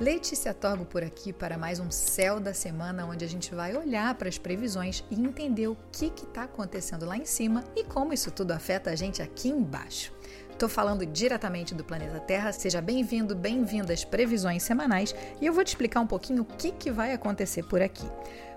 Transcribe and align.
Letícia 0.00 0.54
Torgo 0.54 0.84
por 0.84 1.02
aqui 1.02 1.32
para 1.32 1.58
mais 1.58 1.80
um 1.80 1.90
Céu 1.90 2.38
da 2.38 2.54
Semana, 2.54 3.04
onde 3.04 3.24
a 3.24 3.28
gente 3.28 3.52
vai 3.52 3.76
olhar 3.76 4.14
para 4.14 4.28
as 4.28 4.38
previsões 4.38 5.02
e 5.10 5.16
entender 5.16 5.66
o 5.66 5.76
que 5.90 6.06
está 6.06 6.44
acontecendo 6.44 7.04
lá 7.04 7.16
em 7.16 7.24
cima 7.24 7.64
e 7.74 7.82
como 7.82 8.12
isso 8.12 8.30
tudo 8.30 8.52
afeta 8.52 8.90
a 8.90 8.94
gente 8.94 9.20
aqui 9.20 9.48
embaixo. 9.48 10.12
Estou 10.52 10.68
falando 10.68 11.04
diretamente 11.04 11.74
do 11.74 11.82
planeta 11.82 12.20
Terra. 12.20 12.52
Seja 12.52 12.80
bem-vindo, 12.80 13.34
bem-vinda 13.34 13.92
às 13.92 14.04
previsões 14.04 14.62
semanais 14.62 15.12
e 15.40 15.46
eu 15.46 15.52
vou 15.52 15.64
te 15.64 15.68
explicar 15.68 15.98
um 15.98 16.06
pouquinho 16.06 16.42
o 16.42 16.44
que, 16.44 16.70
que 16.70 16.92
vai 16.92 17.12
acontecer 17.12 17.64
por 17.64 17.82
aqui. 17.82 18.06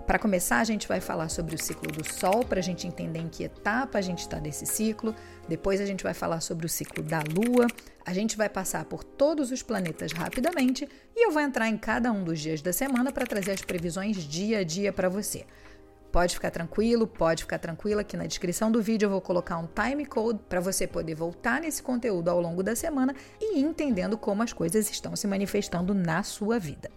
Para 0.06 0.18
começar, 0.18 0.58
a 0.58 0.64
gente 0.64 0.88
vai 0.88 1.00
falar 1.00 1.28
sobre 1.28 1.54
o 1.54 1.58
ciclo 1.58 1.90
do 1.92 2.04
Sol, 2.04 2.44
para 2.44 2.58
a 2.58 2.62
gente 2.62 2.86
entender 2.86 3.20
em 3.20 3.28
que 3.28 3.44
etapa 3.44 3.98
a 3.98 4.00
gente 4.00 4.18
está 4.18 4.38
desse 4.38 4.66
ciclo. 4.66 5.14
Depois, 5.48 5.80
a 5.80 5.86
gente 5.86 6.02
vai 6.02 6.12
falar 6.12 6.40
sobre 6.40 6.66
o 6.66 6.68
ciclo 6.68 7.04
da 7.04 7.20
Lua. 7.20 7.68
A 8.04 8.12
gente 8.12 8.36
vai 8.36 8.48
passar 8.48 8.84
por 8.84 9.04
todos 9.04 9.52
os 9.52 9.62
planetas 9.62 10.12
rapidamente 10.12 10.88
e 11.14 11.24
eu 11.24 11.30
vou 11.30 11.40
entrar 11.40 11.68
em 11.68 11.78
cada 11.78 12.10
um 12.10 12.24
dos 12.24 12.40
dias 12.40 12.60
da 12.60 12.72
semana 12.72 13.12
para 13.12 13.26
trazer 13.26 13.52
as 13.52 13.62
previsões 13.62 14.16
dia 14.16 14.58
a 14.58 14.64
dia 14.64 14.92
para 14.92 15.08
você. 15.08 15.46
Pode 16.10 16.34
ficar 16.34 16.50
tranquilo, 16.50 17.06
pode 17.06 17.44
ficar 17.44 17.58
tranquila 17.58 18.04
que 18.04 18.16
na 18.16 18.26
descrição 18.26 18.70
do 18.70 18.82
vídeo 18.82 19.06
eu 19.06 19.10
vou 19.10 19.20
colocar 19.20 19.56
um 19.56 19.66
time 19.68 20.04
code 20.04 20.40
para 20.48 20.60
você 20.60 20.86
poder 20.86 21.14
voltar 21.14 21.60
nesse 21.60 21.82
conteúdo 21.82 22.28
ao 22.28 22.40
longo 22.40 22.62
da 22.62 22.76
semana 22.76 23.14
e 23.40 23.58
ir 23.58 23.62
entendendo 23.62 24.18
como 24.18 24.42
as 24.42 24.52
coisas 24.52 24.90
estão 24.90 25.14
se 25.16 25.26
manifestando 25.26 25.94
na 25.94 26.22
sua 26.22 26.58
vida. 26.58 26.90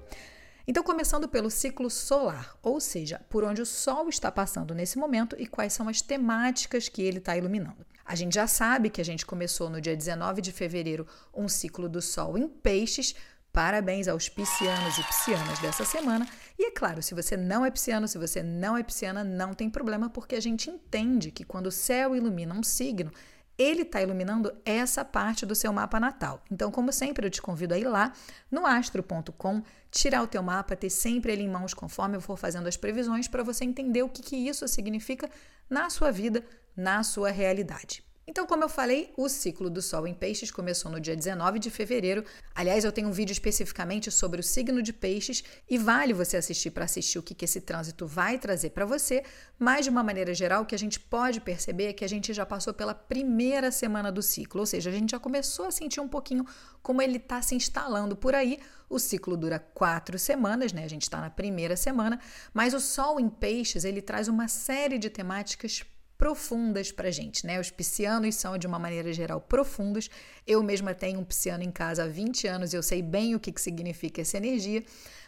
Então, 0.68 0.82
começando 0.82 1.28
pelo 1.28 1.52
ciclo 1.52 1.92
solar, 1.92 2.58
ou 2.64 2.80
seja, 2.80 3.22
por 3.30 3.44
onde 3.44 3.62
o 3.62 3.66
Sol 3.66 4.10
está 4.10 4.32
passando 4.32 4.74
nesse 4.74 4.98
momento 4.98 5.36
e 5.38 5.46
quais 5.46 5.74
são 5.74 5.88
as 5.88 6.02
temáticas 6.02 6.90
que 6.90 7.04
ele 7.04 7.20
está 7.20 7.38
iluminando. 7.38 7.86
A 8.04 8.16
gente 8.16 8.34
já 8.34 8.48
sabe 8.48 8.90
que 8.90 9.00
a 9.00 9.06
gente 9.06 9.26
começou 9.26 9.70
no 9.70 9.80
dia 9.80 9.96
19 9.96 10.42
de 10.42 10.52
fevereiro 10.52 11.06
um 11.34 11.48
ciclo 11.48 11.88
do 11.88 12.02
Sol 12.02 12.36
em 12.36 12.48
Peixes. 12.48 13.16
Parabéns 13.54 14.08
aos 14.08 14.28
piscianos 14.28 14.98
e 14.98 15.04
piscianas 15.04 15.60
dessa 15.60 15.86
semana. 15.86 16.28
E 16.58 16.66
é 16.66 16.72
claro, 16.72 17.02
se 17.02 17.14
você 17.14 17.38
não 17.38 17.64
é 17.64 17.70
pisciano, 17.70 18.08
se 18.08 18.18
você 18.18 18.42
não 18.42 18.76
é 18.76 18.82
pisciana, 18.82 19.24
não 19.24 19.54
tem 19.54 19.70
problema, 19.70 20.10
porque 20.10 20.36
a 20.36 20.42
gente 20.42 20.70
entende 20.70 21.32
que 21.32 21.46
quando 21.46 21.68
o 21.68 21.72
céu 21.72 22.16
ilumina 22.16 22.56
um 22.56 22.64
signo, 22.64 23.12
ele 23.58 23.82
está 23.82 24.02
iluminando 24.02 24.54
essa 24.64 25.04
parte 25.04 25.46
do 25.46 25.56
seu 25.56 25.72
mapa 25.74 26.00
natal. 26.00 26.44
Então, 26.52 26.72
como 26.72 26.92
sempre, 26.92 27.26
eu 27.26 27.32
te 27.32 27.42
convido 27.42 27.74
a 27.74 27.78
ir 27.78 27.88
lá 27.88 28.14
no 28.52 28.66
astro.com, 28.66 29.64
tirar 29.90 30.22
o 30.22 30.28
teu 30.28 30.44
mapa, 30.44 30.76
ter 30.76 30.90
sempre 30.90 31.32
ele 31.34 31.44
em 31.44 31.50
mãos 31.50 31.74
conforme 31.74 32.18
eu 32.18 32.22
for 32.22 32.38
fazendo 32.38 32.68
as 32.68 32.78
previsões 32.78 33.28
para 33.28 33.44
você 33.44 33.64
entender 33.64 34.04
o 34.04 34.10
que, 34.10 34.22
que 34.22 34.36
isso 34.36 34.68
significa 34.68 35.30
na 35.70 35.90
sua 35.90 36.12
vida, 36.12 36.46
na 36.76 37.02
sua 37.02 37.32
realidade. 37.32 38.05
Então, 38.28 38.48
como 38.48 38.64
eu 38.64 38.70
falei, 38.70 39.14
o 39.16 39.30
ciclo 39.30 39.70
do 39.70 39.84
Sol 39.84 40.08
em 40.08 40.14
Peixes 40.14 40.50
começou 40.50 40.92
no 40.92 41.00
dia 41.00 41.16
19 41.16 41.60
de 41.60 41.70
fevereiro. 41.70 42.26
Aliás, 42.56 42.84
eu 42.84 42.92
tenho 42.92 43.08
um 43.08 43.12
vídeo 43.12 43.32
especificamente 43.32 44.10
sobre 44.10 44.40
o 44.40 44.44
signo 44.44 44.82
de 44.82 44.92
Peixes 44.92 45.44
e 45.70 45.78
vale 45.78 46.12
você 46.12 46.36
assistir 46.36 46.72
para 46.72 46.86
assistir 46.86 47.20
o 47.20 47.24
que, 47.24 47.36
que 47.36 47.46
esse 47.46 47.62
trânsito 47.62 48.08
vai 48.08 48.40
trazer 48.40 48.72
para 48.72 48.84
você. 48.84 49.24
Mas, 49.60 49.86
de 49.86 49.92
uma 49.92 50.02
maneira 50.02 50.34
geral, 50.34 50.64
o 50.64 50.66
que 50.66 50.74
a 50.74 50.80
gente 50.80 51.00
pode 51.00 51.40
perceber 51.40 51.86
é 51.86 51.94
que 51.94 52.04
a 52.04 52.10
gente 52.10 52.34
já 52.34 52.48
passou 52.48 52.74
pela 52.74 52.96
primeira 52.96 53.70
semana 53.70 54.12
do 54.12 54.24
ciclo, 54.24 54.62
ou 54.62 54.66
seja, 54.66 54.90
a 54.90 54.94
gente 54.94 55.12
já 55.12 55.20
começou 55.20 55.68
a 55.68 55.72
sentir 55.72 56.00
um 56.00 56.08
pouquinho 56.08 56.46
como 56.82 57.04
ele 57.04 57.18
está 57.18 57.44
se 57.44 57.54
instalando 57.54 58.16
por 58.16 58.34
aí. 58.34 58.60
O 58.90 58.98
ciclo 58.98 59.38
dura 59.38 59.60
quatro 59.60 60.18
semanas, 60.18 60.74
né? 60.74 60.84
A 60.84 60.90
gente 60.90 61.04
está 61.04 61.22
na 61.22 61.30
primeira 61.30 61.78
semana, 61.78 62.20
mas 62.52 62.74
o 62.74 62.80
Sol 62.80 63.20
em 63.20 63.30
Peixes 63.30 63.86
ele 63.86 64.02
traz 64.02 64.28
uma 64.28 64.48
série 64.48 64.98
de 64.98 65.12
temáticas 65.12 65.84
profundas 66.18 66.92
para 66.92 67.12
gente, 67.12 67.46
né? 67.46 67.60
Os 67.60 67.70
piscianos 67.70 68.36
são, 68.36 68.58
de 68.58 68.68
uma 68.68 68.80
maneira 68.80 69.12
geral, 69.12 69.42
profundos. 69.42 70.10
Eu 70.48 70.64
mesma 70.64 70.94
tenho 70.94 71.20
um 71.20 71.24
pisciano 71.24 71.64
em 71.64 71.72
casa 71.72 72.04
há 72.04 72.08
20 72.08 72.48
anos 72.48 72.74
e 72.74 72.78
eu 72.78 72.84
sei 72.84 73.02
bem 73.02 73.36
o 73.36 73.40
que, 73.40 73.52
que 73.52 73.62
significa 73.62 74.22
essa 74.22 74.38
energia. 74.38 74.84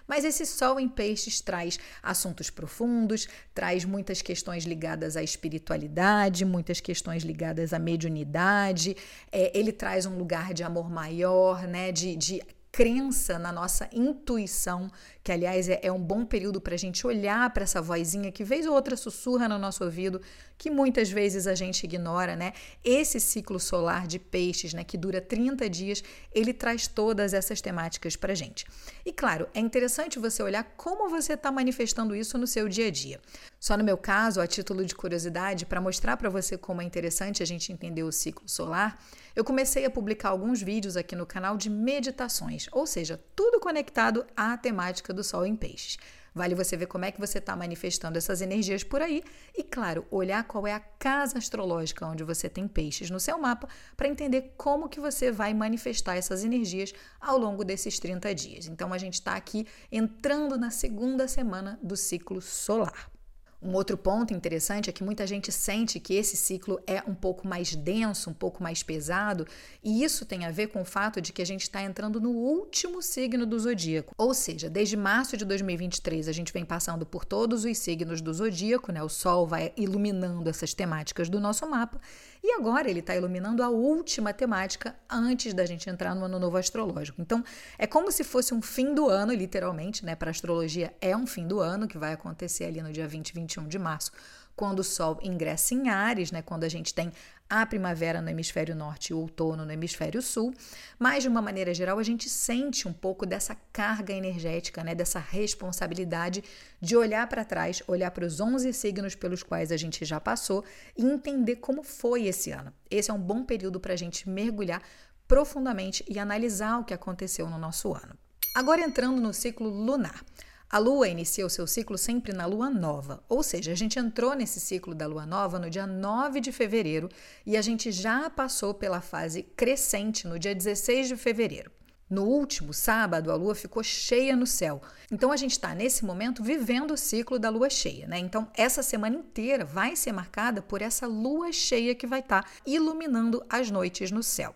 Mas 0.08 0.24
esse 0.24 0.46
Sol 0.46 0.80
em 0.80 0.88
Peixes 0.88 1.42
traz 1.42 1.78
assuntos 2.02 2.50
profundos, 2.50 3.28
traz 3.54 3.84
muitas 3.84 4.22
questões 4.22 4.64
ligadas 4.64 5.18
à 5.18 5.22
espiritualidade, 5.22 6.46
muitas 6.46 6.80
questões 6.80 7.24
ligadas 7.24 7.74
à 7.74 7.80
mediunidade. 7.80 8.96
É, 9.30 9.52
ele 9.58 9.74
traz 9.74 10.06
um 10.06 10.18
lugar 10.18 10.54
de 10.54 10.64
amor 10.64 10.90
maior, 10.90 11.68
né? 11.68 11.92
De, 11.92 12.16
de 12.16 12.42
crença 12.78 13.40
na 13.40 13.52
nossa 13.52 13.90
intuição, 13.92 14.88
que 15.24 15.32
aliás 15.32 15.68
é, 15.68 15.80
é 15.82 15.92
um 15.92 16.00
bom 16.00 16.24
período 16.24 16.62
para 16.62 16.76
a 16.76 16.78
gente 16.78 17.08
olhar 17.08 17.50
para 17.50 17.64
essa 17.64 17.82
vozinha 17.82 18.32
que 18.32 18.44
vez 18.44 18.68
ou 18.68 18.76
outra 18.76 18.96
sussurra 18.96 19.50
no 19.50 19.58
nosso 19.58 19.84
ouvido, 19.84 20.22
que 20.60 20.70
muitas 20.70 21.10
vezes 21.10 21.48
a 21.48 21.56
gente 21.56 21.86
ignora, 21.86 22.36
né? 22.36 22.54
Esse 22.84 23.20
ciclo 23.20 23.60
solar 23.60 24.06
de 24.06 24.20
peixes, 24.20 24.76
né, 24.76 24.84
que 24.84 24.96
dura 24.96 25.20
30 25.20 25.68
dias, 25.68 26.04
ele 26.32 26.54
traz 26.54 26.86
todas 26.86 27.34
essas 27.34 27.62
temáticas 27.62 28.16
para 28.16 28.34
a 28.34 28.36
gente. 28.36 28.64
E 29.04 29.12
claro, 29.12 29.48
é 29.56 29.60
interessante 29.60 30.20
você 30.20 30.44
olhar 30.44 30.64
como 30.78 31.10
você 31.10 31.34
está 31.34 31.52
manifestando 31.52 32.16
isso 32.16 32.38
no 32.38 32.46
seu 32.46 32.70
dia 32.70 32.90
a 32.90 32.92
dia. 32.92 33.20
Só 33.60 33.76
no 33.76 33.84
meu 33.84 33.98
caso, 33.98 34.40
a 34.40 34.46
título 34.46 34.86
de 34.86 34.94
curiosidade, 34.94 35.66
para 35.66 35.82
mostrar 35.82 36.16
para 36.16 36.30
você 36.30 36.56
como 36.56 36.80
é 36.84 36.86
interessante 36.86 37.42
a 37.42 37.46
gente 37.46 37.74
entender 37.74 38.04
o 38.04 38.12
ciclo 38.12 38.48
solar, 38.48 39.00
eu 39.38 39.44
comecei 39.44 39.86
a 39.86 39.92
publicar 39.92 40.30
alguns 40.30 40.64
vídeos 40.64 40.98
aqui 40.98 41.16
no 41.16 41.24
canal 41.24 41.58
de 41.58 41.70
meditações, 41.70 42.66
ou 42.72 42.88
seja, 42.88 43.22
tudo 43.36 43.60
conectado 43.60 44.26
à 44.36 44.58
temática 44.58 45.14
do 45.14 45.24
Sol 45.24 45.46
em 45.46 45.56
Peixes. 45.56 46.00
Vale 46.34 46.56
você 46.56 46.76
ver 46.76 46.88
como 46.88 47.06
é 47.06 47.12
que 47.12 47.20
você 47.20 47.38
está 47.38 47.56
manifestando 47.56 48.18
essas 48.18 48.42
energias 48.42 48.84
por 48.84 49.00
aí 49.00 49.24
e, 49.56 49.64
claro, 49.64 50.08
olhar 50.10 50.44
qual 50.46 50.66
é 50.66 50.74
a 50.74 50.80
casa 50.80 51.38
astrológica 51.38 52.08
onde 52.08 52.24
você 52.24 52.50
tem 52.50 52.68
peixes 52.68 53.12
no 53.12 53.20
seu 53.20 53.38
mapa 53.38 53.70
para 53.96 54.08
entender 54.08 54.56
como 54.58 54.90
que 54.90 55.00
você 55.00 55.32
vai 55.32 55.54
manifestar 55.54 56.16
essas 56.16 56.44
energias 56.44 56.92
ao 57.22 57.38
longo 57.38 57.64
desses 57.64 58.00
30 58.00 58.34
dias. 58.34 58.66
Então, 58.66 58.92
a 58.92 58.98
gente 58.98 59.16
está 59.16 59.36
aqui 59.36 59.68
entrando 59.92 60.58
na 60.58 60.72
segunda 60.72 61.28
semana 61.28 61.80
do 61.84 61.96
ciclo 61.96 62.42
solar. 62.42 63.17
Um 63.60 63.74
outro 63.74 63.98
ponto 63.98 64.36
interessante 64.36 64.88
é 64.88 64.94
que 64.94 65.04
muita 65.04 65.26
gente 65.26 65.52
sente 65.52 66.00
que 66.00 66.14
esse 66.14 66.38
ciclo 66.38 66.80
é 66.86 67.02
um 67.08 67.16
pouco 67.16 67.48
mais 67.48 67.74
denso, 67.76 68.30
um 68.30 68.34
pouco 68.34 68.62
mais 68.62 68.84
pesado, 68.84 69.48
e 69.84 70.04
isso 70.04 70.26
tem 70.26 70.46
a 70.46 70.52
ver 70.52 70.68
com 70.68 70.82
o 70.82 70.86
fato 70.86 71.20
de 71.20 71.34
que 71.34 71.42
a 71.42 71.46
gente 71.46 71.64
está 71.64 71.82
entrando 71.82 72.22
no 72.22 72.30
último 72.30 73.02
signo 73.02 73.48
do 73.48 73.60
zodíaco. 73.60 74.14
Ou 74.16 74.32
seja, 74.34 74.70
desde 74.70 74.96
março 74.96 75.36
de 75.36 75.44
2023 75.44 76.28
a 76.28 76.32
gente 76.32 76.54
vem 76.54 76.64
passando 76.64 77.04
por 77.04 77.26
todos 77.26 77.66
os 77.66 77.78
signos 77.80 78.22
do 78.22 78.32
zodíaco, 78.32 78.92
né? 78.92 79.02
O 79.02 79.10
Sol 79.10 79.48
vai 79.48 79.74
iluminando 79.76 80.48
essas 80.48 80.76
temáticas 80.76 81.28
do 81.28 81.40
nosso 81.40 81.68
mapa, 81.68 82.00
e 82.44 82.54
agora 82.54 82.90
ele 82.90 83.00
está 83.00 83.16
iluminando 83.16 83.64
a 83.64 83.70
última 83.70 84.34
temática 84.34 84.96
antes 85.10 85.54
da 85.54 85.66
gente 85.66 85.90
entrar 85.90 86.16
no 86.16 86.26
ano 86.26 86.40
novo 86.40 86.58
astrológico. 86.58 87.22
Então, 87.22 87.44
é 87.78 87.88
como 87.88 88.12
se 88.12 88.24
fosse 88.24 88.54
um 88.54 88.62
fim 88.62 88.94
do 88.94 89.10
ano, 89.10 89.34
literalmente, 89.34 90.06
né? 90.06 90.16
Para 90.16 90.32
astrologia 90.32 90.94
é 91.02 91.16
um 91.16 91.28
fim 91.28 91.48
do 91.48 91.60
ano 91.60 91.88
que 91.88 91.98
vai 91.98 92.14
acontecer 92.14 92.66
ali 92.66 92.82
no 92.82 92.92
dia 92.92 93.08
20 93.08 93.30
e 93.30 93.34
21 93.34 93.68
de 93.68 93.80
março 93.80 94.12
quando 94.58 94.80
o 94.80 94.84
Sol 94.84 95.20
ingressa 95.22 95.76
em 95.76 95.88
Ares, 95.88 96.32
né, 96.32 96.42
quando 96.42 96.64
a 96.64 96.70
gente 96.70 96.92
tem 96.92 97.14
a 97.48 97.64
primavera 97.64 98.22
no 98.22 98.30
hemisfério 98.30 98.76
norte 98.76 99.12
e 99.12 99.14
o 99.14 99.20
outono 99.20 99.64
no 99.64 99.72
hemisfério 99.72 100.20
sul, 100.22 100.52
mas 100.98 101.24
de 101.24 101.30
uma 101.30 101.42
maneira 101.42 101.74
geral 101.74 102.00
a 102.00 102.04
gente 102.04 102.28
sente 102.28 102.88
um 102.88 102.92
pouco 102.92 103.26
dessa 103.26 103.56
carga 103.72 104.12
energética, 104.12 104.84
né, 104.84 104.96
dessa 104.96 105.20
responsabilidade 105.20 106.44
de 106.82 106.98
olhar 106.98 107.28
para 107.28 107.46
trás, 107.46 107.84
olhar 107.88 108.10
para 108.10 108.26
os 108.26 108.40
11 108.42 108.74
signos 108.74 109.14
pelos 109.14 109.44
quais 109.44 109.72
a 109.72 109.78
gente 109.78 110.04
já 110.04 110.20
passou 110.20 110.66
e 110.98 111.06
entender 111.06 111.58
como 111.58 111.84
foi 111.84 112.26
esse 112.26 112.52
ano. 112.52 112.74
Esse 112.90 113.12
é 113.12 113.14
um 113.14 113.22
bom 113.22 113.44
período 113.44 113.80
para 113.80 113.94
a 113.94 113.98
gente 113.98 114.28
mergulhar 114.28 114.82
profundamente 115.28 116.04
e 116.10 116.18
analisar 116.18 116.80
o 116.80 116.84
que 116.84 116.96
aconteceu 116.96 117.48
no 117.48 117.60
nosso 117.60 117.94
ano. 117.94 118.18
Agora 118.56 118.82
entrando 118.82 119.22
no 119.22 119.34
ciclo 119.34 119.70
lunar. 119.70 120.26
A 120.70 120.80
lua 120.80 121.08
inicia 121.08 121.46
o 121.46 121.50
seu 121.50 121.66
ciclo 121.66 121.98
sempre 121.98 122.34
na 122.34 122.46
lua 122.46 122.70
nova, 122.70 123.24
ou 123.30 123.42
seja, 123.42 123.72
a 123.72 123.76
gente 123.76 123.98
entrou 123.98 124.36
nesse 124.36 124.60
ciclo 124.60 124.94
da 124.94 125.08
lua 125.08 125.26
nova 125.26 125.58
no 125.58 125.70
dia 125.70 125.88
9 125.88 126.42
de 126.42 126.52
fevereiro 126.52 127.08
e 127.46 127.56
a 127.56 127.62
gente 127.62 127.90
já 127.90 128.30
passou 128.30 128.74
pela 128.74 129.00
fase 129.00 129.44
crescente 129.44 130.28
no 130.28 130.38
dia 130.38 130.54
16 130.54 131.08
de 131.08 131.16
fevereiro. 131.16 131.72
No 132.10 132.24
último 132.24 132.74
sábado, 132.74 133.32
a 133.32 133.36
lua 133.36 133.56
ficou 133.56 133.82
cheia 133.82 134.36
no 134.36 134.46
céu. 134.46 134.82
Então, 135.10 135.32
a 135.32 135.38
gente 135.38 135.52
está, 135.52 135.74
nesse 135.74 136.04
momento, 136.04 136.44
vivendo 136.44 136.92
o 136.92 136.98
ciclo 136.98 137.40
da 137.40 137.50
lua 137.50 137.70
cheia, 137.70 138.06
né? 138.06 138.18
Então, 138.18 138.50
essa 138.54 138.84
semana 138.84 139.16
inteira 139.16 139.64
vai 139.64 139.96
ser 139.96 140.12
marcada 140.12 140.62
por 140.62 140.82
essa 140.82 141.08
lua 141.08 141.52
cheia 141.52 141.96
que 141.96 142.08
vai 142.08 142.20
estar 142.20 142.44
tá 142.44 142.50
iluminando 142.66 143.42
as 143.50 143.72
noites 143.72 144.12
no 144.12 144.24
céu. 144.24 144.54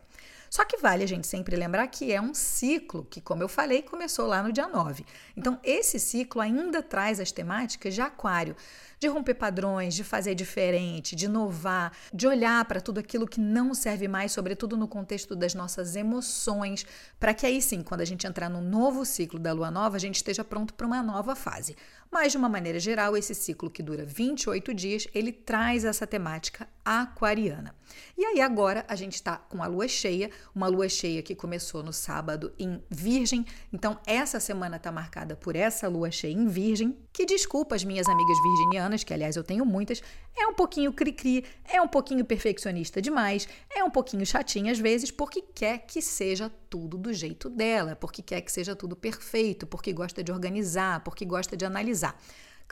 Só 0.51 0.65
que 0.65 0.75
vale 0.75 1.01
a 1.05 1.07
gente 1.07 1.27
sempre 1.27 1.55
lembrar 1.55 1.87
que 1.87 2.11
é 2.11 2.19
um 2.19 2.33
ciclo 2.33 3.07
que, 3.09 3.21
como 3.21 3.41
eu 3.41 3.47
falei, 3.47 3.81
começou 3.81 4.27
lá 4.27 4.43
no 4.43 4.51
dia 4.51 4.67
9. 4.67 5.05
Então, 5.33 5.57
esse 5.63 5.97
ciclo 5.97 6.41
ainda 6.41 6.83
traz 6.83 7.21
as 7.21 7.31
temáticas 7.31 7.93
de 7.93 8.01
Aquário, 8.01 8.53
de 8.99 9.07
romper 9.07 9.35
padrões, 9.35 9.95
de 9.95 10.03
fazer 10.03 10.35
diferente, 10.35 11.15
de 11.15 11.23
inovar, 11.23 11.93
de 12.13 12.27
olhar 12.27 12.65
para 12.65 12.81
tudo 12.81 12.99
aquilo 12.99 13.25
que 13.25 13.39
não 13.39 13.73
serve 13.73 14.09
mais, 14.09 14.33
sobretudo 14.33 14.75
no 14.75 14.89
contexto 14.89 15.37
das 15.37 15.53
nossas 15.53 15.95
emoções, 15.95 16.85
para 17.17 17.33
que 17.33 17.45
aí 17.45 17.61
sim, 17.61 17.81
quando 17.81 18.01
a 18.01 18.05
gente 18.05 18.27
entrar 18.27 18.49
no 18.49 18.59
novo 18.59 19.05
ciclo 19.05 19.39
da 19.39 19.53
lua 19.53 19.71
nova, 19.71 19.95
a 19.95 20.01
gente 20.01 20.17
esteja 20.17 20.43
pronto 20.43 20.73
para 20.73 20.85
uma 20.85 21.01
nova 21.01 21.33
fase. 21.33 21.77
Mas, 22.11 22.33
de 22.33 22.37
uma 22.37 22.49
maneira 22.49 22.77
geral, 22.77 23.15
esse 23.15 23.33
ciclo 23.33 23.69
que 23.69 23.81
dura 23.81 24.03
28 24.03 24.73
dias, 24.73 25.07
ele 25.15 25.31
traz 25.31 25.85
essa 25.85 26.05
temática 26.05 26.67
aquariana. 26.83 27.73
E 28.17 28.25
aí 28.25 28.41
agora 28.41 28.85
a 28.87 28.95
gente 28.95 29.15
está 29.15 29.37
com 29.37 29.63
a 29.63 29.67
lua 29.67 29.87
cheia, 29.87 30.29
uma 30.53 30.67
lua 30.67 30.87
cheia 30.89 31.21
que 31.21 31.35
começou 31.35 31.83
no 31.83 31.93
sábado 31.93 32.53
em 32.57 32.81
Virgem. 32.89 33.45
Então 33.71 33.99
essa 34.05 34.39
semana 34.39 34.77
está 34.77 34.91
marcada 34.91 35.35
por 35.35 35.55
essa 35.55 35.87
lua 35.87 36.11
cheia 36.11 36.33
em 36.33 36.47
Virgem, 36.47 36.97
que 37.11 37.25
desculpa 37.25 37.75
as 37.75 37.83
minhas 37.83 38.07
amigas 38.07 38.37
virginianas, 38.41 39.03
que 39.03 39.13
aliás 39.13 39.35
eu 39.35 39.43
tenho 39.43 39.65
muitas, 39.65 40.01
é 40.35 40.47
um 40.47 40.53
pouquinho 40.53 40.93
cri-cri, 40.93 41.45
é 41.65 41.81
um 41.81 41.87
pouquinho 41.87 42.25
perfeccionista 42.25 43.01
demais, 43.01 43.47
é 43.69 43.83
um 43.83 43.89
pouquinho 43.89 44.25
chatinha 44.25 44.71
às 44.71 44.79
vezes, 44.79 45.11
porque 45.11 45.41
quer 45.41 45.79
que 45.79 46.01
seja 46.01 46.51
tudo 46.69 46.97
do 46.97 47.13
jeito 47.13 47.49
dela, 47.49 47.95
porque 47.95 48.21
quer 48.21 48.41
que 48.41 48.51
seja 48.51 48.75
tudo 48.75 48.95
perfeito, 48.95 49.67
porque 49.67 49.91
gosta 49.91 50.23
de 50.23 50.31
organizar, 50.31 51.03
porque 51.03 51.25
gosta 51.25 51.57
de 51.57 51.65
analisar. 51.65 52.17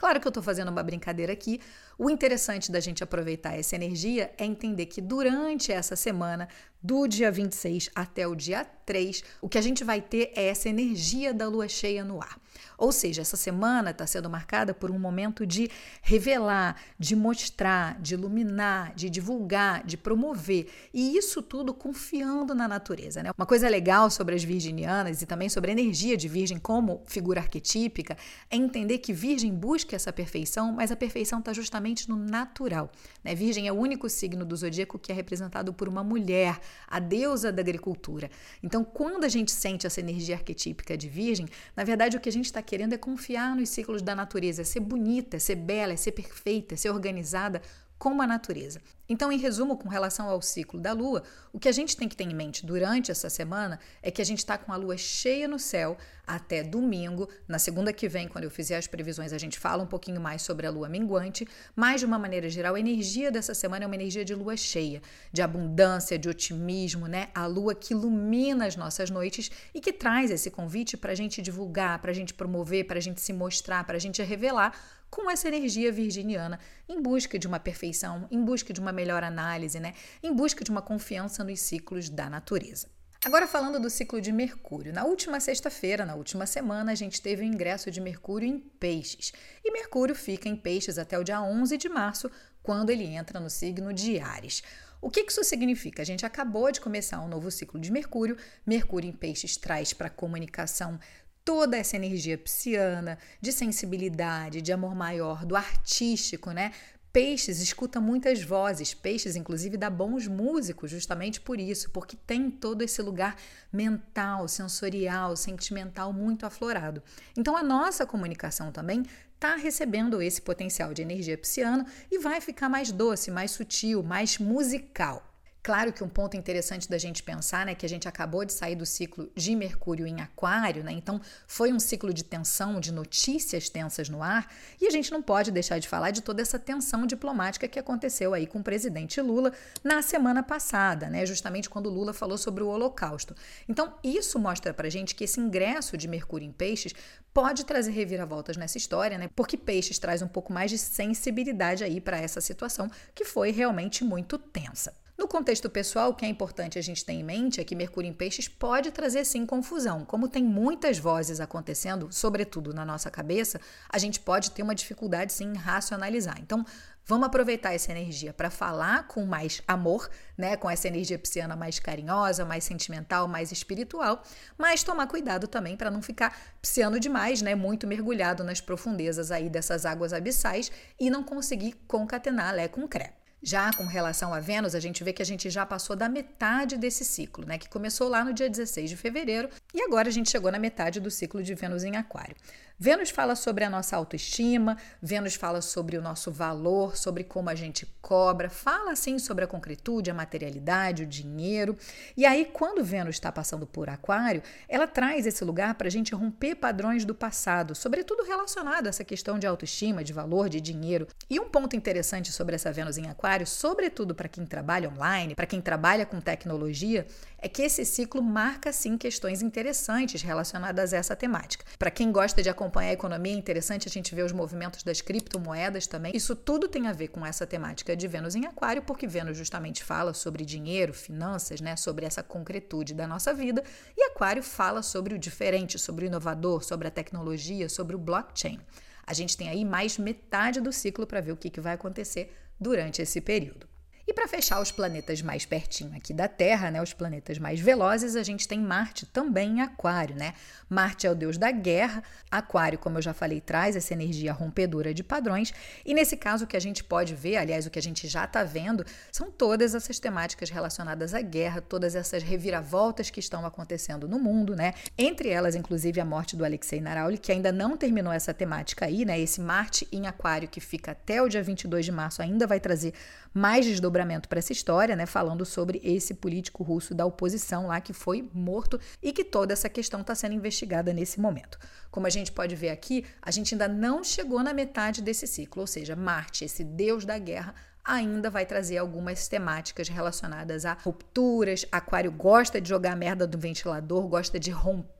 Claro 0.00 0.18
que 0.18 0.26
eu 0.26 0.30
estou 0.30 0.42
fazendo 0.42 0.70
uma 0.70 0.82
brincadeira 0.82 1.30
aqui. 1.30 1.60
O 2.02 2.08
interessante 2.08 2.72
da 2.72 2.80
gente 2.80 3.04
aproveitar 3.04 3.58
essa 3.58 3.76
energia 3.76 4.32
é 4.38 4.44
entender 4.46 4.86
que 4.86 5.02
durante 5.02 5.70
essa 5.70 5.94
semana, 5.94 6.48
do 6.82 7.06
dia 7.06 7.30
26 7.30 7.90
até 7.94 8.26
o 8.26 8.34
dia 8.34 8.64
3, 8.86 9.22
o 9.42 9.48
que 9.50 9.58
a 9.58 9.60
gente 9.60 9.84
vai 9.84 10.00
ter 10.00 10.32
é 10.34 10.46
essa 10.46 10.70
energia 10.70 11.34
da 11.34 11.46
lua 11.46 11.68
cheia 11.68 12.02
no 12.02 12.22
ar. 12.22 12.40
Ou 12.78 12.90
seja, 12.90 13.20
essa 13.20 13.36
semana 13.36 13.90
está 13.90 14.06
sendo 14.06 14.30
marcada 14.30 14.72
por 14.72 14.90
um 14.90 14.98
momento 14.98 15.46
de 15.46 15.70
revelar, 16.00 16.76
de 16.98 17.14
mostrar, 17.14 18.00
de 18.00 18.14
iluminar, 18.14 18.94
de 18.94 19.10
divulgar, 19.10 19.84
de 19.84 19.98
promover. 19.98 20.68
E 20.92 21.16
isso 21.16 21.42
tudo 21.42 21.74
confiando 21.74 22.54
na 22.54 22.66
natureza. 22.66 23.22
Né? 23.22 23.30
Uma 23.36 23.46
coisa 23.46 23.68
legal 23.68 24.10
sobre 24.10 24.34
as 24.34 24.42
virginianas 24.42 25.20
e 25.20 25.26
também 25.26 25.50
sobre 25.50 25.70
a 25.70 25.72
energia 25.72 26.16
de 26.16 26.28
Virgem 26.28 26.58
como 26.58 27.02
figura 27.06 27.40
arquetípica 27.40 28.16
é 28.50 28.56
entender 28.56 28.98
que 28.98 29.12
Virgem 29.12 29.54
busca 29.54 29.94
essa 29.94 30.12
perfeição, 30.12 30.72
mas 30.72 30.90
a 30.90 30.96
perfeição 30.96 31.40
está 31.40 31.52
justamente 31.52 31.89
no 32.08 32.16
natural. 32.16 32.90
Né? 33.22 33.34
Virgem 33.34 33.66
é 33.68 33.72
o 33.72 33.76
único 33.76 34.08
signo 34.08 34.44
do 34.44 34.56
zodíaco 34.56 34.98
que 34.98 35.12
é 35.12 35.14
representado 35.14 35.72
por 35.72 35.88
uma 35.88 36.02
mulher, 36.02 36.58
a 36.86 36.98
deusa 36.98 37.52
da 37.52 37.60
agricultura. 37.60 38.30
Então, 38.62 38.84
quando 38.84 39.24
a 39.24 39.28
gente 39.28 39.50
sente 39.50 39.86
essa 39.86 40.00
energia 40.00 40.36
arquetípica 40.36 40.96
de 40.96 41.08
Virgem, 41.08 41.46
na 41.76 41.84
verdade 41.84 42.16
o 42.16 42.20
que 42.20 42.28
a 42.28 42.32
gente 42.32 42.46
está 42.46 42.62
querendo 42.62 42.92
é 42.92 42.98
confiar 42.98 43.54
nos 43.56 43.68
ciclos 43.68 44.02
da 44.02 44.14
natureza, 44.14 44.62
é 44.62 44.64
ser 44.64 44.80
bonita, 44.80 45.36
é 45.36 45.40
ser 45.40 45.56
bela, 45.56 45.92
é 45.92 45.96
ser 45.96 46.12
perfeita, 46.12 46.74
é 46.74 46.76
ser 46.76 46.90
organizada 46.90 47.60
como 47.98 48.22
a 48.22 48.26
natureza. 48.26 48.80
Então, 49.10 49.32
em 49.32 49.38
resumo, 49.38 49.76
com 49.76 49.88
relação 49.88 50.28
ao 50.28 50.40
ciclo 50.40 50.78
da 50.78 50.92
Lua, 50.92 51.24
o 51.52 51.58
que 51.58 51.68
a 51.68 51.72
gente 51.72 51.96
tem 51.96 52.08
que 52.08 52.14
ter 52.14 52.22
em 52.22 52.32
mente 52.32 52.64
durante 52.64 53.10
essa 53.10 53.28
semana 53.28 53.80
é 54.00 54.08
que 54.08 54.22
a 54.22 54.24
gente 54.24 54.38
está 54.38 54.56
com 54.56 54.72
a 54.72 54.76
Lua 54.76 54.96
cheia 54.96 55.48
no 55.48 55.58
céu 55.58 55.98
até 56.24 56.62
domingo. 56.62 57.28
Na 57.48 57.58
segunda 57.58 57.92
que 57.92 58.08
vem, 58.08 58.28
quando 58.28 58.44
eu 58.44 58.50
fizer 58.52 58.76
as 58.76 58.86
previsões, 58.86 59.32
a 59.32 59.38
gente 59.38 59.58
fala 59.58 59.82
um 59.82 59.86
pouquinho 59.86 60.20
mais 60.20 60.42
sobre 60.42 60.64
a 60.64 60.70
Lua 60.70 60.88
minguante, 60.88 61.44
mas 61.74 61.98
de 61.98 62.06
uma 62.06 62.20
maneira 62.20 62.48
geral, 62.48 62.76
a 62.76 62.80
energia 62.80 63.32
dessa 63.32 63.52
semana 63.52 63.84
é 63.84 63.86
uma 63.88 63.96
energia 63.96 64.24
de 64.24 64.32
Lua 64.32 64.56
cheia, 64.56 65.02
de 65.32 65.42
abundância, 65.42 66.16
de 66.16 66.28
otimismo, 66.28 67.08
né? 67.08 67.30
A 67.34 67.46
Lua 67.46 67.74
que 67.74 67.92
ilumina 67.92 68.64
as 68.64 68.76
nossas 68.76 69.10
noites 69.10 69.50
e 69.74 69.80
que 69.80 69.92
traz 69.92 70.30
esse 70.30 70.52
convite 70.52 70.96
para 70.96 71.10
a 71.10 71.16
gente 71.16 71.42
divulgar, 71.42 71.98
para 71.98 72.12
a 72.12 72.14
gente 72.14 72.32
promover, 72.32 72.86
para 72.86 72.98
a 72.98 73.02
gente 73.02 73.20
se 73.20 73.32
mostrar, 73.32 73.82
para 73.82 73.96
a 73.96 74.00
gente 74.00 74.22
revelar 74.22 74.72
com 75.10 75.28
essa 75.28 75.48
energia 75.48 75.90
virginiana, 75.90 76.58
em 76.88 77.02
busca 77.02 77.36
de 77.36 77.46
uma 77.46 77.58
perfeição, 77.58 78.28
em 78.30 78.42
busca 78.42 78.72
de 78.72 78.80
uma 78.80 78.92
melhor 79.00 79.24
análise, 79.24 79.80
né? 79.80 79.94
em 80.22 80.32
busca 80.34 80.62
de 80.62 80.70
uma 80.70 80.82
confiança 80.82 81.42
nos 81.42 81.60
ciclos 81.60 82.10
da 82.10 82.28
natureza. 82.28 82.86
Agora 83.24 83.46
falando 83.46 83.80
do 83.80 83.90
ciclo 83.90 84.20
de 84.20 84.32
Mercúrio. 84.32 84.92
Na 84.92 85.04
última 85.04 85.40
sexta-feira, 85.40 86.06
na 86.06 86.14
última 86.14 86.46
semana, 86.46 86.92
a 86.92 86.94
gente 86.94 87.20
teve 87.20 87.42
o 87.42 87.44
ingresso 87.44 87.90
de 87.90 88.00
Mercúrio 88.00 88.48
em 88.48 88.58
Peixes. 88.58 89.32
E 89.62 89.72
Mercúrio 89.72 90.14
fica 90.14 90.48
em 90.48 90.56
Peixes 90.56 90.98
até 90.98 91.18
o 91.18 91.24
dia 91.24 91.40
11 91.42 91.76
de 91.76 91.88
março, 91.88 92.30
quando 92.62 92.90
ele 92.90 93.04
entra 93.04 93.38
no 93.38 93.50
signo 93.50 93.92
de 93.92 94.18
Ares. 94.18 94.62
O 95.02 95.10
que 95.10 95.20
isso 95.20 95.44
significa? 95.44 96.02
A 96.02 96.04
gente 96.04 96.24
acabou 96.24 96.70
de 96.72 96.80
começar 96.80 97.20
um 97.20 97.28
novo 97.28 97.50
ciclo 97.50 97.78
de 97.78 97.92
Mercúrio. 97.92 98.36
Mercúrio 98.66 99.08
em 99.08 99.12
Peixes 99.12 99.56
traz 99.56 99.92
para 99.92 100.06
a 100.06 100.10
comunicação 100.10 100.98
toda 101.44 101.76
essa 101.76 101.96
energia 101.96 102.38
pisciana, 102.38 103.18
de 103.40 103.52
sensibilidade, 103.52 104.62
de 104.62 104.72
amor 104.72 104.94
maior, 104.94 105.44
do 105.44 105.56
artístico, 105.56 106.52
né? 106.52 106.72
Peixes 107.12 107.60
escuta 107.60 108.00
muitas 108.00 108.40
vozes, 108.40 108.94
Peixes 108.94 109.34
inclusive 109.34 109.76
dá 109.76 109.90
bons 109.90 110.28
músicos, 110.28 110.92
justamente 110.92 111.40
por 111.40 111.58
isso, 111.58 111.90
porque 111.90 112.16
tem 112.16 112.48
todo 112.48 112.82
esse 112.82 113.02
lugar 113.02 113.36
mental, 113.72 114.46
sensorial, 114.46 115.36
sentimental 115.36 116.12
muito 116.12 116.46
aflorado. 116.46 117.02
Então 117.36 117.56
a 117.56 117.64
nossa 117.64 118.06
comunicação 118.06 118.70
também 118.70 119.04
está 119.34 119.56
recebendo 119.56 120.22
esse 120.22 120.40
potencial 120.40 120.94
de 120.94 121.02
energia 121.02 121.36
pisciana 121.36 121.84
e 122.10 122.18
vai 122.18 122.40
ficar 122.40 122.68
mais 122.68 122.92
doce, 122.92 123.30
mais 123.30 123.50
sutil, 123.50 124.04
mais 124.04 124.38
musical. 124.38 125.29
Claro 125.62 125.92
que 125.92 126.02
um 126.02 126.08
ponto 126.08 126.38
interessante 126.38 126.88
da 126.88 126.96
gente 126.96 127.22
pensar, 127.22 127.66
né, 127.66 127.74
que 127.74 127.84
a 127.84 127.88
gente 127.88 128.08
acabou 128.08 128.46
de 128.46 128.52
sair 128.52 128.74
do 128.74 128.86
ciclo 128.86 129.30
de 129.34 129.54
Mercúrio 129.54 130.06
em 130.06 130.20
Aquário, 130.22 130.82
né? 130.82 130.92
Então 130.92 131.20
foi 131.46 131.70
um 131.70 131.78
ciclo 131.78 132.14
de 132.14 132.24
tensão, 132.24 132.80
de 132.80 132.90
notícias 132.90 133.68
tensas 133.68 134.08
no 134.08 134.22
ar, 134.22 134.50
e 134.80 134.86
a 134.86 134.90
gente 134.90 135.12
não 135.12 135.20
pode 135.20 135.50
deixar 135.50 135.78
de 135.78 135.86
falar 135.86 136.12
de 136.12 136.22
toda 136.22 136.40
essa 136.40 136.58
tensão 136.58 137.06
diplomática 137.06 137.68
que 137.68 137.78
aconteceu 137.78 138.32
aí 138.32 138.46
com 138.46 138.60
o 138.60 138.64
presidente 138.64 139.20
Lula 139.20 139.52
na 139.84 140.00
semana 140.00 140.42
passada, 140.42 141.10
né? 141.10 141.26
Justamente 141.26 141.68
quando 141.68 141.90
Lula 141.90 142.14
falou 142.14 142.38
sobre 142.38 142.64
o 142.64 142.68
Holocausto. 142.68 143.34
Então 143.68 143.94
isso 144.02 144.38
mostra 144.38 144.72
pra 144.72 144.88
gente 144.88 145.14
que 145.14 145.24
esse 145.24 145.40
ingresso 145.40 145.94
de 145.94 146.08
Mercúrio 146.08 146.48
em 146.48 146.52
Peixes 146.52 146.94
pode 147.34 147.66
trazer 147.66 147.90
reviravoltas 147.90 148.56
nessa 148.56 148.78
história, 148.78 149.18
né? 149.18 149.28
Porque 149.36 149.58
Peixes 149.58 149.98
traz 149.98 150.22
um 150.22 150.28
pouco 150.28 150.54
mais 150.54 150.70
de 150.70 150.78
sensibilidade 150.78 151.84
aí 151.84 152.00
para 152.00 152.18
essa 152.18 152.40
situação 152.40 152.90
que 153.14 153.26
foi 153.26 153.50
realmente 153.50 154.02
muito 154.02 154.38
tensa. 154.38 154.99
No 155.20 155.28
contexto 155.28 155.68
pessoal, 155.68 156.08
o 156.08 156.14
que 156.14 156.24
é 156.24 156.28
importante 156.30 156.78
a 156.78 156.82
gente 156.82 157.04
ter 157.04 157.12
em 157.12 157.22
mente 157.22 157.60
é 157.60 157.64
que 157.64 157.76
Mercúrio 157.76 158.08
em 158.08 158.12
Peixes 158.12 158.48
pode 158.48 158.90
trazer 158.90 159.26
sim 159.26 159.44
confusão. 159.44 160.02
Como 160.02 160.30
tem 160.30 160.42
muitas 160.42 160.98
vozes 160.98 161.40
acontecendo, 161.40 162.08
sobretudo 162.10 162.72
na 162.72 162.86
nossa 162.86 163.10
cabeça, 163.10 163.60
a 163.90 163.98
gente 163.98 164.18
pode 164.18 164.50
ter 164.52 164.62
uma 164.62 164.74
dificuldade 164.74 165.34
sim 165.34 165.52
em 165.52 165.56
racionalizar. 165.58 166.38
Então, 166.40 166.64
Vamos 167.06 167.26
aproveitar 167.26 167.74
essa 167.74 167.90
energia 167.90 168.32
para 168.32 168.50
falar 168.50 169.08
com 169.08 169.24
mais 169.26 169.62
amor, 169.66 170.08
né? 170.38 170.56
Com 170.56 170.70
essa 170.70 170.86
energia 170.86 171.18
pisciana 171.18 171.56
mais 171.56 171.80
carinhosa, 171.80 172.44
mais 172.44 172.62
sentimental, 172.62 173.26
mais 173.26 173.50
espiritual, 173.50 174.22
mas 174.56 174.84
tomar 174.84 175.08
cuidado 175.08 175.48
também 175.48 175.76
para 175.76 175.90
não 175.90 176.02
ficar 176.02 176.38
pisciano 176.62 177.00
demais, 177.00 177.42
né? 177.42 177.56
Muito 177.56 177.84
mergulhado 177.84 178.44
nas 178.44 178.60
profundezas 178.60 179.32
aí 179.32 179.48
dessas 179.50 179.84
águas 179.84 180.12
abissais 180.12 180.70
e 181.00 181.10
não 181.10 181.24
conseguir 181.24 181.72
concatenar 181.88 182.54
Lé 182.54 182.68
com 182.68 182.86
Cré. 182.86 183.19
Já 183.42 183.72
com 183.72 183.84
relação 183.84 184.34
a 184.34 184.40
Vênus, 184.40 184.74
a 184.74 184.80
gente 184.80 185.02
vê 185.02 185.12
que 185.12 185.22
a 185.22 185.26
gente 185.26 185.48
já 185.48 185.64
passou 185.64 185.96
da 185.96 186.08
metade 186.08 186.76
desse 186.76 187.04
ciclo, 187.04 187.46
né? 187.46 187.56
Que 187.56 187.68
começou 187.68 188.08
lá 188.08 188.22
no 188.24 188.34
dia 188.34 188.50
16 188.50 188.90
de 188.90 188.96
fevereiro 188.96 189.48
e 189.74 189.80
agora 189.82 190.08
a 190.08 190.12
gente 190.12 190.30
chegou 190.30 190.52
na 190.52 190.58
metade 190.58 191.00
do 191.00 191.10
ciclo 191.10 191.42
de 191.42 191.54
Vênus 191.54 191.82
em 191.82 191.96
Aquário. 191.96 192.36
Vênus 192.82 193.10
fala 193.10 193.36
sobre 193.36 193.62
a 193.62 193.68
nossa 193.68 193.94
autoestima, 193.94 194.74
Vênus 195.02 195.34
fala 195.34 195.60
sobre 195.60 195.98
o 195.98 196.00
nosso 196.00 196.30
valor, 196.32 196.96
sobre 196.96 197.22
como 197.22 197.50
a 197.50 197.54
gente 197.54 197.86
cobra, 198.00 198.48
fala 198.48 198.92
assim 198.92 199.18
sobre 199.18 199.44
a 199.44 199.46
concretude, 199.46 200.10
a 200.10 200.14
materialidade, 200.14 201.02
o 201.02 201.06
dinheiro. 201.06 201.76
E 202.16 202.24
aí, 202.24 202.46
quando 202.46 202.82
Vênus 202.82 203.16
está 203.16 203.30
passando 203.30 203.66
por 203.66 203.90
Aquário, 203.90 204.42
ela 204.66 204.86
traz 204.86 205.26
esse 205.26 205.44
lugar 205.44 205.74
para 205.74 205.88
a 205.88 205.90
gente 205.90 206.14
romper 206.14 206.54
padrões 206.54 207.04
do 207.04 207.14
passado, 207.14 207.74
sobretudo 207.74 208.22
relacionado 208.22 208.86
a 208.86 208.88
essa 208.88 209.04
questão 209.04 209.38
de 209.38 209.46
autoestima, 209.46 210.02
de 210.02 210.14
valor, 210.14 210.48
de 210.48 210.58
dinheiro. 210.58 211.06
E 211.28 211.38
um 211.38 211.50
ponto 211.50 211.76
interessante 211.76 212.32
sobre 212.32 212.54
essa 212.54 212.72
Vênus 212.72 212.96
em 212.96 213.10
Aquário, 213.10 213.46
sobretudo 213.46 214.14
para 214.14 214.26
quem 214.26 214.46
trabalha 214.46 214.88
online, 214.88 215.34
para 215.34 215.44
quem 215.44 215.60
trabalha 215.60 216.06
com 216.06 216.18
tecnologia, 216.18 217.06
é 217.40 217.48
que 217.48 217.62
esse 217.62 217.84
ciclo 217.84 218.22
marca 218.22 218.72
sim 218.72 218.98
questões 218.98 219.40
interessantes 219.40 220.20
relacionadas 220.22 220.92
a 220.92 220.98
essa 220.98 221.16
temática. 221.16 221.64
Para 221.78 221.90
quem 221.90 222.12
gosta 222.12 222.42
de 222.42 222.50
acompanhar 222.50 222.90
a 222.90 222.92
economia, 222.92 223.32
é 223.32 223.36
interessante 223.36 223.88
a 223.88 223.90
gente 223.90 224.14
ver 224.14 224.24
os 224.24 224.32
movimentos 224.32 224.82
das 224.82 225.00
criptomoedas 225.00 225.86
também. 225.86 226.12
Isso 226.14 226.36
tudo 226.36 226.68
tem 226.68 226.86
a 226.86 226.92
ver 226.92 227.08
com 227.08 227.24
essa 227.24 227.46
temática 227.46 227.96
de 227.96 228.06
Vênus 228.06 228.34
em 228.34 228.44
Aquário, 228.46 228.82
porque 228.82 229.06
Vênus 229.06 229.38
justamente 229.38 229.82
fala 229.82 230.12
sobre 230.12 230.44
dinheiro, 230.44 230.92
finanças, 230.92 231.60
né, 231.60 231.76
sobre 231.76 232.04
essa 232.04 232.22
concretude 232.22 232.92
da 232.92 233.06
nossa 233.06 233.32
vida, 233.32 233.64
e 233.96 234.02
Aquário 234.04 234.42
fala 234.42 234.82
sobre 234.82 235.14
o 235.14 235.18
diferente, 235.18 235.78
sobre 235.78 236.04
o 236.04 236.08
inovador, 236.08 236.62
sobre 236.62 236.88
a 236.88 236.90
tecnologia, 236.90 237.68
sobre 237.68 237.96
o 237.96 237.98
blockchain. 237.98 238.60
A 239.06 239.14
gente 239.14 239.36
tem 239.36 239.48
aí 239.48 239.64
mais 239.64 239.96
metade 239.96 240.60
do 240.60 240.72
ciclo 240.72 241.06
para 241.06 241.20
ver 241.20 241.32
o 241.32 241.36
que, 241.36 241.48
que 241.48 241.60
vai 241.60 241.74
acontecer 241.74 242.36
durante 242.60 243.00
esse 243.00 243.20
período. 243.20 243.69
E 244.06 244.12
para 244.12 244.26
fechar 244.26 244.60
os 244.60 244.72
planetas 244.72 245.22
mais 245.22 245.44
pertinho 245.44 245.96
aqui 245.96 246.12
da 246.12 246.26
Terra, 246.26 246.70
né, 246.70 246.82
os 246.82 246.92
planetas 246.92 247.38
mais 247.38 247.60
velozes, 247.60 248.16
a 248.16 248.22
gente 248.22 248.46
tem 248.48 248.58
Marte 248.58 249.06
também 249.06 249.58
em 249.58 249.60
Aquário, 249.60 250.16
né? 250.16 250.34
Marte 250.68 251.06
é 251.06 251.10
o 251.10 251.14
deus 251.14 251.36
da 251.36 251.50
guerra, 251.50 252.02
Aquário, 252.30 252.78
como 252.78 252.98
eu 252.98 253.02
já 253.02 253.12
falei, 253.12 253.40
traz 253.40 253.76
essa 253.76 253.92
energia 253.92 254.32
rompedora 254.32 254.94
de 254.94 255.02
padrões, 255.02 255.52
e 255.84 255.94
nesse 255.94 256.16
caso 256.16 256.44
o 256.44 256.46
que 256.46 256.56
a 256.56 256.60
gente 256.60 256.84
pode 256.84 257.14
ver, 257.14 257.36
aliás, 257.36 257.66
o 257.66 257.70
que 257.70 257.78
a 257.78 257.82
gente 257.82 258.06
já 258.08 258.24
está 258.24 258.44
vendo, 258.44 258.84
são 259.10 259.30
todas 259.30 259.74
essas 259.74 259.98
temáticas 259.98 260.50
relacionadas 260.50 261.14
à 261.14 261.20
guerra, 261.20 261.60
todas 261.60 261.94
essas 261.94 262.22
reviravoltas 262.22 263.10
que 263.10 263.20
estão 263.20 263.44
acontecendo 263.44 264.08
no 264.08 264.18
mundo, 264.18 264.54
né? 264.54 264.74
Entre 264.96 265.28
elas, 265.28 265.54
inclusive, 265.54 266.00
a 266.00 266.04
morte 266.04 266.36
do 266.36 266.44
Alexei 266.44 266.80
Narauli, 266.80 267.18
que 267.18 267.32
ainda 267.32 267.50
não 267.50 267.76
terminou 267.76 268.12
essa 268.12 268.32
temática 268.32 268.86
aí, 268.86 269.04
né? 269.04 269.18
Esse 269.20 269.40
Marte 269.40 269.86
em 269.90 270.06
Aquário 270.06 270.48
que 270.48 270.60
fica 270.60 270.92
até 270.92 271.20
o 271.22 271.28
dia 271.28 271.42
22 271.42 271.84
de 271.84 271.92
março 271.92 272.22
ainda 272.22 272.46
vai 272.46 272.60
trazer 272.60 272.94
mais 273.32 273.64
desdobramento 273.64 274.28
para 274.28 274.38
essa 274.38 274.52
história, 274.52 274.96
né, 274.96 275.06
falando 275.06 275.44
sobre 275.44 275.80
esse 275.84 276.14
político 276.14 276.62
russo 276.62 276.94
da 276.94 277.06
oposição 277.06 277.68
lá 277.68 277.80
que 277.80 277.92
foi 277.92 278.28
morto 278.32 278.78
e 279.02 279.12
que 279.12 279.24
toda 279.24 279.52
essa 279.52 279.68
questão 279.68 280.00
está 280.00 280.14
sendo 280.14 280.34
investigada 280.34 280.92
nesse 280.92 281.20
momento. 281.20 281.58
Como 281.90 282.06
a 282.06 282.10
gente 282.10 282.32
pode 282.32 282.54
ver 282.54 282.70
aqui, 282.70 283.04
a 283.22 283.30
gente 283.30 283.54
ainda 283.54 283.68
não 283.68 284.02
chegou 284.02 284.42
na 284.42 284.52
metade 284.52 285.02
desse 285.02 285.26
ciclo, 285.26 285.62
ou 285.62 285.66
seja, 285.66 285.96
Marte, 285.96 286.44
esse 286.44 286.64
deus 286.64 287.04
da 287.04 287.18
guerra, 287.18 287.54
ainda 287.84 288.30
vai 288.30 288.44
trazer 288.46 288.78
algumas 288.78 289.26
temáticas 289.26 289.88
relacionadas 289.88 290.64
a 290.64 290.74
rupturas. 290.74 291.66
Aquário 291.72 292.12
gosta 292.12 292.60
de 292.60 292.68
jogar 292.68 292.94
merda 292.94 293.26
do 293.26 293.38
ventilador, 293.38 294.06
gosta 294.06 294.38
de 294.38 294.50
romper 294.50 294.99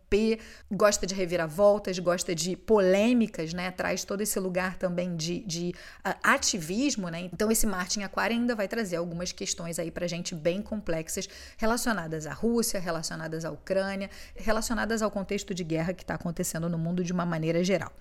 gosta 0.71 1.07
de 1.07 1.15
reviravoltas, 1.15 1.99
gosta 1.99 2.35
de 2.35 2.57
polêmicas, 2.57 3.53
né? 3.53 3.71
Traz 3.71 4.05
todo 4.05 4.21
esse 4.21 4.39
lugar 4.41 4.77
também 4.77 5.17
de, 5.17 5.41
de 5.41 5.75
uh, 6.07 6.15
ativismo, 6.23 7.09
né? 7.09 7.21
Então, 7.33 7.51
esse 7.51 7.67
Marte 7.67 8.01
em 8.01 8.05
Aquário 8.05 8.37
ainda 8.37 8.55
vai 8.55 8.67
trazer 8.67 8.97
algumas 8.97 9.33
questões 9.33 9.79
aí 9.79 9.91
pra 9.91 10.07
gente 10.07 10.35
bem 10.35 10.61
complexas 10.63 11.29
relacionadas 11.57 12.27
à 12.27 12.33
Rússia, 12.33 12.81
relacionadas 12.81 13.45
à 13.45 13.51
Ucrânia, 13.51 14.11
relacionadas 14.35 15.03
ao 15.03 15.11
contexto 15.11 15.55
de 15.55 15.65
guerra 15.65 15.93
que 15.93 16.03
está 16.03 16.15
acontecendo 16.15 16.69
no 16.69 16.79
mundo 16.79 17.05
de 17.05 17.13
uma 17.13 17.25
maneira 17.25 17.63
geral. 17.63 17.93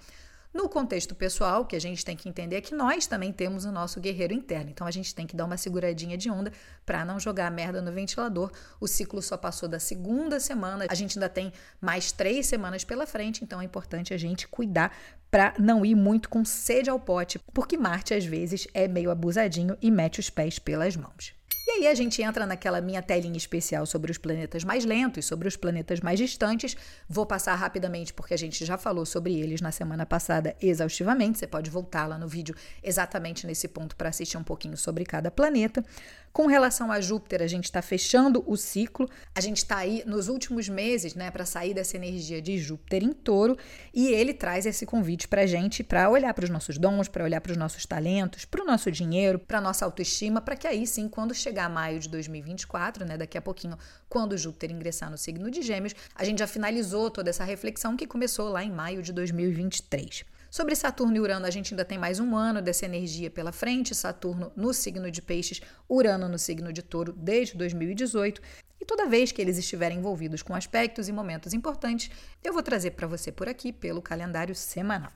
No 0.51 0.67
contexto 0.67 1.13
pessoal, 1.13 1.63
que 1.63 1.75
a 1.75 1.79
gente 1.79 2.03
tem 2.03 2.15
que 2.15 2.27
entender 2.27 2.55
é 2.55 2.61
que 2.61 2.73
nós 2.73 3.05
também 3.05 3.31
temos 3.31 3.65
o 3.65 3.71
nosso 3.71 3.99
guerreiro 3.99 4.33
interno. 4.33 4.71
Então 4.71 4.87
a 4.87 4.91
gente 4.91 5.13
tem 5.13 5.27
que 5.27 5.35
dar 5.35 5.45
uma 5.45 5.57
seguradinha 5.57 6.17
de 6.17 6.29
onda 6.29 6.51
para 6.85 7.05
não 7.05 7.19
jogar 7.19 7.47
a 7.47 7.51
merda 7.51 7.83
no 7.83 7.91
ventilador. 7.91 8.51
O 8.79 8.87
ciclo 8.87 9.21
só 9.21 9.37
passou 9.37 9.69
da 9.69 9.79
segunda 9.79 10.39
semana, 10.39 10.87
a 10.89 10.95
gente 10.95 11.19
ainda 11.19 11.29
tem 11.29 11.53
mais 11.79 12.11
três 12.11 12.47
semanas 12.47 12.83
pela 12.83 13.05
frente, 13.05 13.43
então 13.43 13.61
é 13.61 13.63
importante 13.63 14.11
a 14.11 14.17
gente 14.17 14.47
cuidar 14.47 14.91
para 15.29 15.53
não 15.59 15.85
ir 15.85 15.93
muito 15.93 16.27
com 16.27 16.43
sede 16.43 16.89
ao 16.89 16.99
pote, 16.99 17.37
porque 17.53 17.77
Marte 17.77 18.15
às 18.15 18.25
vezes 18.25 18.67
é 18.73 18.87
meio 18.87 19.11
abusadinho 19.11 19.77
e 19.79 19.91
mete 19.91 20.19
os 20.19 20.31
pés 20.31 20.57
pelas 20.57 20.95
mãos. 20.95 21.38
E 21.69 21.71
aí 21.71 21.87
a 21.87 21.93
gente 21.93 22.19
entra 22.19 22.47
naquela 22.47 22.81
minha 22.81 22.99
telinha 22.99 23.37
especial 23.37 23.85
sobre 23.85 24.11
os 24.11 24.17
planetas 24.17 24.63
mais 24.63 24.85
lentos, 24.85 25.27
sobre 25.27 25.47
os 25.47 25.55
planetas 25.55 25.99
mais 25.99 26.17
distantes. 26.17 26.75
Vou 27.07 27.27
passar 27.27 27.53
rapidamente 27.53 28.11
porque 28.11 28.33
a 28.33 28.37
gente 28.37 28.65
já 28.65 28.75
falou 28.75 29.05
sobre 29.05 29.39
eles 29.39 29.61
na 29.61 29.71
semana 29.71 30.03
passada 30.03 30.55
exaustivamente. 30.59 31.37
Você 31.37 31.45
pode 31.45 31.69
voltar 31.69 32.07
lá 32.07 32.17
no 32.17 32.27
vídeo 32.27 32.55
exatamente 32.81 33.45
nesse 33.45 33.67
ponto 33.67 33.95
para 33.95 34.09
assistir 34.09 34.35
um 34.35 34.43
pouquinho 34.43 34.75
sobre 34.75 35.05
cada 35.05 35.29
planeta. 35.29 35.85
Com 36.31 36.45
relação 36.45 36.91
a 36.91 37.01
Júpiter, 37.01 37.41
a 37.41 37.47
gente 37.47 37.65
está 37.65 37.81
fechando 37.81 38.43
o 38.45 38.55
ciclo, 38.55 39.09
a 39.33 39.41
gente 39.41 39.57
está 39.57 39.77
aí 39.77 40.03
nos 40.05 40.27
últimos 40.27 40.69
meses, 40.69 41.15
né, 41.15 41.31
para 41.31 41.43
sair 41.43 41.73
dessa 41.73 41.97
energia 41.97 42.39
de 42.39 42.57
Júpiter 42.59 43.03
em 43.03 43.11
touro, 43.11 43.57
e 43.93 44.09
ele 44.09 44.33
traz 44.33 44.67
esse 44.67 44.85
convite 44.85 45.27
para 45.27 45.47
gente 45.47 45.83
para 45.83 46.07
olhar 46.07 46.31
para 46.33 46.43
os 46.43 46.49
nossos 46.49 46.77
dons, 46.77 47.07
para 47.07 47.23
olhar 47.23 47.41
para 47.41 47.51
os 47.51 47.57
nossos 47.57 47.83
talentos, 47.85 48.45
para 48.45 48.61
o 48.61 48.65
nosso 48.65 48.91
dinheiro, 48.91 49.39
para 49.39 49.59
nossa 49.59 49.85
autoestima, 49.85 50.39
para 50.39 50.55
que 50.55 50.67
aí 50.67 50.85
sim, 50.85 51.09
quando 51.09 51.33
chegar 51.33 51.58
maio 51.67 51.99
de 51.99 52.07
2024, 52.07 53.03
né, 53.03 53.17
daqui 53.17 53.37
a 53.37 53.41
pouquinho, 53.41 53.77
quando 54.07 54.37
Júpiter 54.37 54.71
ingressar 54.71 55.09
no 55.09 55.17
signo 55.17 55.49
de 55.51 55.61
Gêmeos, 55.61 55.95
a 56.15 56.23
gente 56.23 56.39
já 56.39 56.47
finalizou 56.47 57.09
toda 57.09 57.29
essa 57.29 57.43
reflexão 57.43 57.97
que 57.97 58.07
começou 58.07 58.49
lá 58.49 58.63
em 58.63 58.71
maio 58.71 59.01
de 59.01 59.11
2023. 59.11 60.23
Sobre 60.49 60.75
Saturno 60.75 61.15
e 61.15 61.19
Urano, 61.19 61.45
a 61.45 61.51
gente 61.51 61.73
ainda 61.73 61.85
tem 61.85 61.99
mais 61.99 62.19
um 62.19 62.35
ano 62.35 62.59
dessa 62.59 62.83
energia 62.83 63.29
pela 63.29 63.51
frente. 63.51 63.93
Saturno 63.93 64.51
no 64.55 64.73
signo 64.73 65.11
de 65.11 65.21
Peixes, 65.21 65.61
Urano 65.87 66.27
no 66.27 66.39
signo 66.39 66.73
de 66.73 66.81
Touro 66.81 67.13
desde 67.13 67.55
2018. 67.55 68.41
E 68.81 68.85
toda 68.85 69.05
vez 69.05 69.31
que 69.31 69.41
eles 69.41 69.59
estiverem 69.59 69.99
envolvidos 69.99 70.41
com 70.41 70.55
aspectos 70.55 71.07
e 71.07 71.11
momentos 71.11 71.53
importantes, 71.53 72.09
eu 72.43 72.51
vou 72.51 72.63
trazer 72.63 72.91
para 72.91 73.05
você 73.05 73.31
por 73.31 73.47
aqui 73.47 73.71
pelo 73.71 74.01
calendário 74.01 74.55
semanal. 74.55 75.11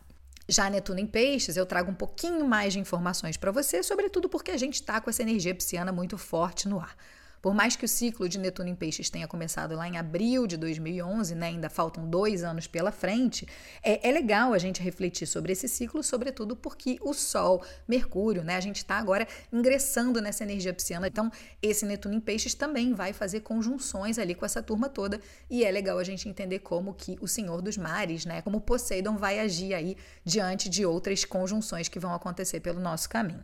Já 0.53 0.69
Netuno 0.69 0.99
em 0.99 1.07
Peixes, 1.07 1.57
eu 1.57 1.65
trago 1.65 1.89
um 1.89 1.95
pouquinho 1.95 2.45
mais 2.45 2.73
de 2.73 2.79
informações 2.79 3.37
para 3.37 3.51
você, 3.51 3.81
sobretudo 3.81 4.29
porque 4.29 4.51
a 4.51 4.57
gente 4.57 4.75
está 4.75 5.01
com 5.01 5.09
essa 5.09 5.23
energia 5.23 5.55
pisciana 5.55 5.91
muito 5.91 6.15
forte 6.15 6.69
no 6.69 6.79
ar. 6.79 6.95
Por 7.43 7.53
mais 7.53 7.75
que 7.75 7.83
o 7.83 7.89
ciclo 7.89 8.29
de 8.29 8.39
Netuno 8.39 8.69
em 8.69 8.75
Peixes 8.75 9.09
tenha 9.09 9.27
começado 9.27 9.75
lá 9.75 9.85
em 9.85 9.97
abril 9.97 10.47
de 10.47 10.55
2011, 10.55 11.35
né, 11.35 11.47
ainda 11.47 11.69
faltam 11.69 12.09
dois 12.09 12.41
anos 12.41 12.67
pela 12.67 12.89
frente, 12.89 13.45
é, 13.83 14.07
é 14.07 14.13
legal 14.13 14.53
a 14.53 14.57
gente 14.57 14.81
refletir 14.81 15.27
sobre 15.27 15.51
esse 15.51 15.67
ciclo, 15.67 16.01
sobretudo 16.01 16.55
porque 16.55 16.97
o 17.01 17.13
Sol, 17.13 17.61
Mercúrio, 17.85 18.45
né, 18.45 18.55
a 18.55 18.61
gente 18.61 18.77
está 18.77 18.95
agora 18.95 19.27
ingressando 19.51 20.21
nessa 20.21 20.45
energia 20.45 20.73
pisciana. 20.73 21.07
Então, 21.07 21.29
esse 21.61 21.85
Netuno 21.85 22.15
em 22.15 22.21
Peixes 22.21 22.53
também 22.53 22.93
vai 22.93 23.11
fazer 23.11 23.41
conjunções 23.41 24.17
ali 24.17 24.33
com 24.33 24.45
essa 24.45 24.63
turma 24.63 24.87
toda 24.87 25.19
e 25.49 25.65
é 25.65 25.69
legal 25.69 25.99
a 25.99 26.03
gente 26.05 26.29
entender 26.29 26.59
como 26.59 26.93
que 26.93 27.17
o 27.19 27.27
Senhor 27.27 27.61
dos 27.61 27.75
Mares, 27.75 28.25
né, 28.25 28.41
como 28.41 28.61
Poseidon 28.61 29.17
vai 29.17 29.41
agir 29.41 29.73
aí 29.73 29.97
diante 30.23 30.69
de 30.69 30.85
outras 30.85 31.25
conjunções 31.25 31.89
que 31.89 31.99
vão 31.99 32.13
acontecer 32.13 32.61
pelo 32.61 32.79
nosso 32.79 33.09
caminho. 33.09 33.43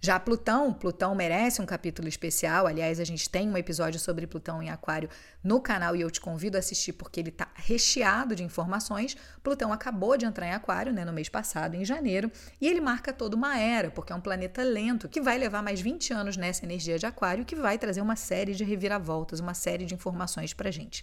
Já 0.00 0.20
Plutão, 0.20 0.72
Plutão 0.72 1.12
merece 1.12 1.60
um 1.60 1.66
capítulo 1.66 2.06
especial. 2.06 2.68
Aliás, 2.68 3.00
a 3.00 3.04
gente 3.04 3.28
tem 3.28 3.48
um 3.48 3.56
episódio 3.56 3.98
sobre 3.98 4.28
Plutão 4.28 4.62
em 4.62 4.70
Aquário 4.70 5.08
no 5.42 5.60
canal 5.60 5.96
e 5.96 6.00
eu 6.00 6.10
te 6.10 6.20
convido 6.20 6.56
a 6.56 6.60
assistir 6.60 6.92
porque 6.92 7.18
ele 7.18 7.30
está 7.30 7.48
recheado 7.56 8.36
de 8.36 8.44
informações. 8.44 9.16
Plutão 9.42 9.72
acabou 9.72 10.16
de 10.16 10.24
entrar 10.24 10.46
em 10.46 10.52
Aquário, 10.52 10.92
né, 10.92 11.04
no 11.04 11.12
mês 11.12 11.28
passado, 11.28 11.74
em 11.74 11.84
janeiro, 11.84 12.30
e 12.60 12.68
ele 12.68 12.80
marca 12.80 13.12
toda 13.12 13.34
uma 13.34 13.58
era, 13.58 13.90
porque 13.90 14.12
é 14.12 14.16
um 14.16 14.20
planeta 14.20 14.62
lento 14.62 15.08
que 15.08 15.20
vai 15.20 15.36
levar 15.36 15.64
mais 15.64 15.80
20 15.80 16.12
anos 16.12 16.36
nessa 16.36 16.64
energia 16.64 16.96
de 16.96 17.04
Aquário, 17.04 17.44
que 17.44 17.56
vai 17.56 17.76
trazer 17.76 18.00
uma 18.00 18.14
série 18.14 18.54
de 18.54 18.62
reviravoltas, 18.62 19.40
uma 19.40 19.54
série 19.54 19.84
de 19.84 19.94
informações 19.94 20.54
para 20.54 20.70
gente 20.70 21.02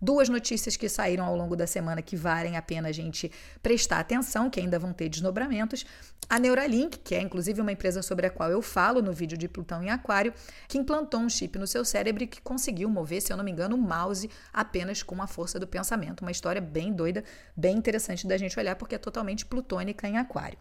duas 0.00 0.28
notícias 0.28 0.76
que 0.76 0.88
saíram 0.88 1.24
ao 1.24 1.36
longo 1.36 1.54
da 1.54 1.66
semana 1.66 2.00
que 2.00 2.16
valem 2.16 2.56
a 2.56 2.62
pena 2.62 2.88
a 2.88 2.92
gente 2.92 3.30
prestar 3.62 4.00
atenção, 4.00 4.48
que 4.48 4.60
ainda 4.60 4.78
vão 4.78 4.92
ter 4.92 5.08
desdobramentos. 5.08 5.84
A 6.28 6.38
Neuralink, 6.38 6.98
que 6.98 7.14
é 7.14 7.20
inclusive 7.20 7.60
uma 7.60 7.72
empresa 7.72 8.02
sobre 8.02 8.26
a 8.26 8.30
qual 8.30 8.50
eu 8.50 8.62
falo 8.62 9.02
no 9.02 9.12
vídeo 9.12 9.36
de 9.36 9.48
Plutão 9.48 9.82
em 9.82 9.90
Aquário, 9.90 10.32
que 10.68 10.78
implantou 10.78 11.20
um 11.20 11.28
chip 11.28 11.58
no 11.58 11.66
seu 11.66 11.84
cérebro 11.84 12.22
e 12.22 12.26
que 12.26 12.40
conseguiu 12.40 12.88
mover, 12.88 13.20
se 13.20 13.32
eu 13.32 13.36
não 13.36 13.44
me 13.44 13.50
engano, 13.50 13.76
o 13.76 13.78
mouse 13.78 14.30
apenas 14.52 15.02
com 15.02 15.20
a 15.20 15.26
força 15.26 15.58
do 15.58 15.66
pensamento. 15.66 16.20
Uma 16.20 16.30
história 16.30 16.60
bem 16.60 16.92
doida, 16.92 17.24
bem 17.56 17.76
interessante 17.76 18.26
da 18.26 18.36
gente 18.36 18.58
olhar, 18.58 18.76
porque 18.76 18.94
é 18.94 18.98
totalmente 18.98 19.44
plutônica 19.44 20.06
em 20.06 20.18
Aquário. 20.18 20.58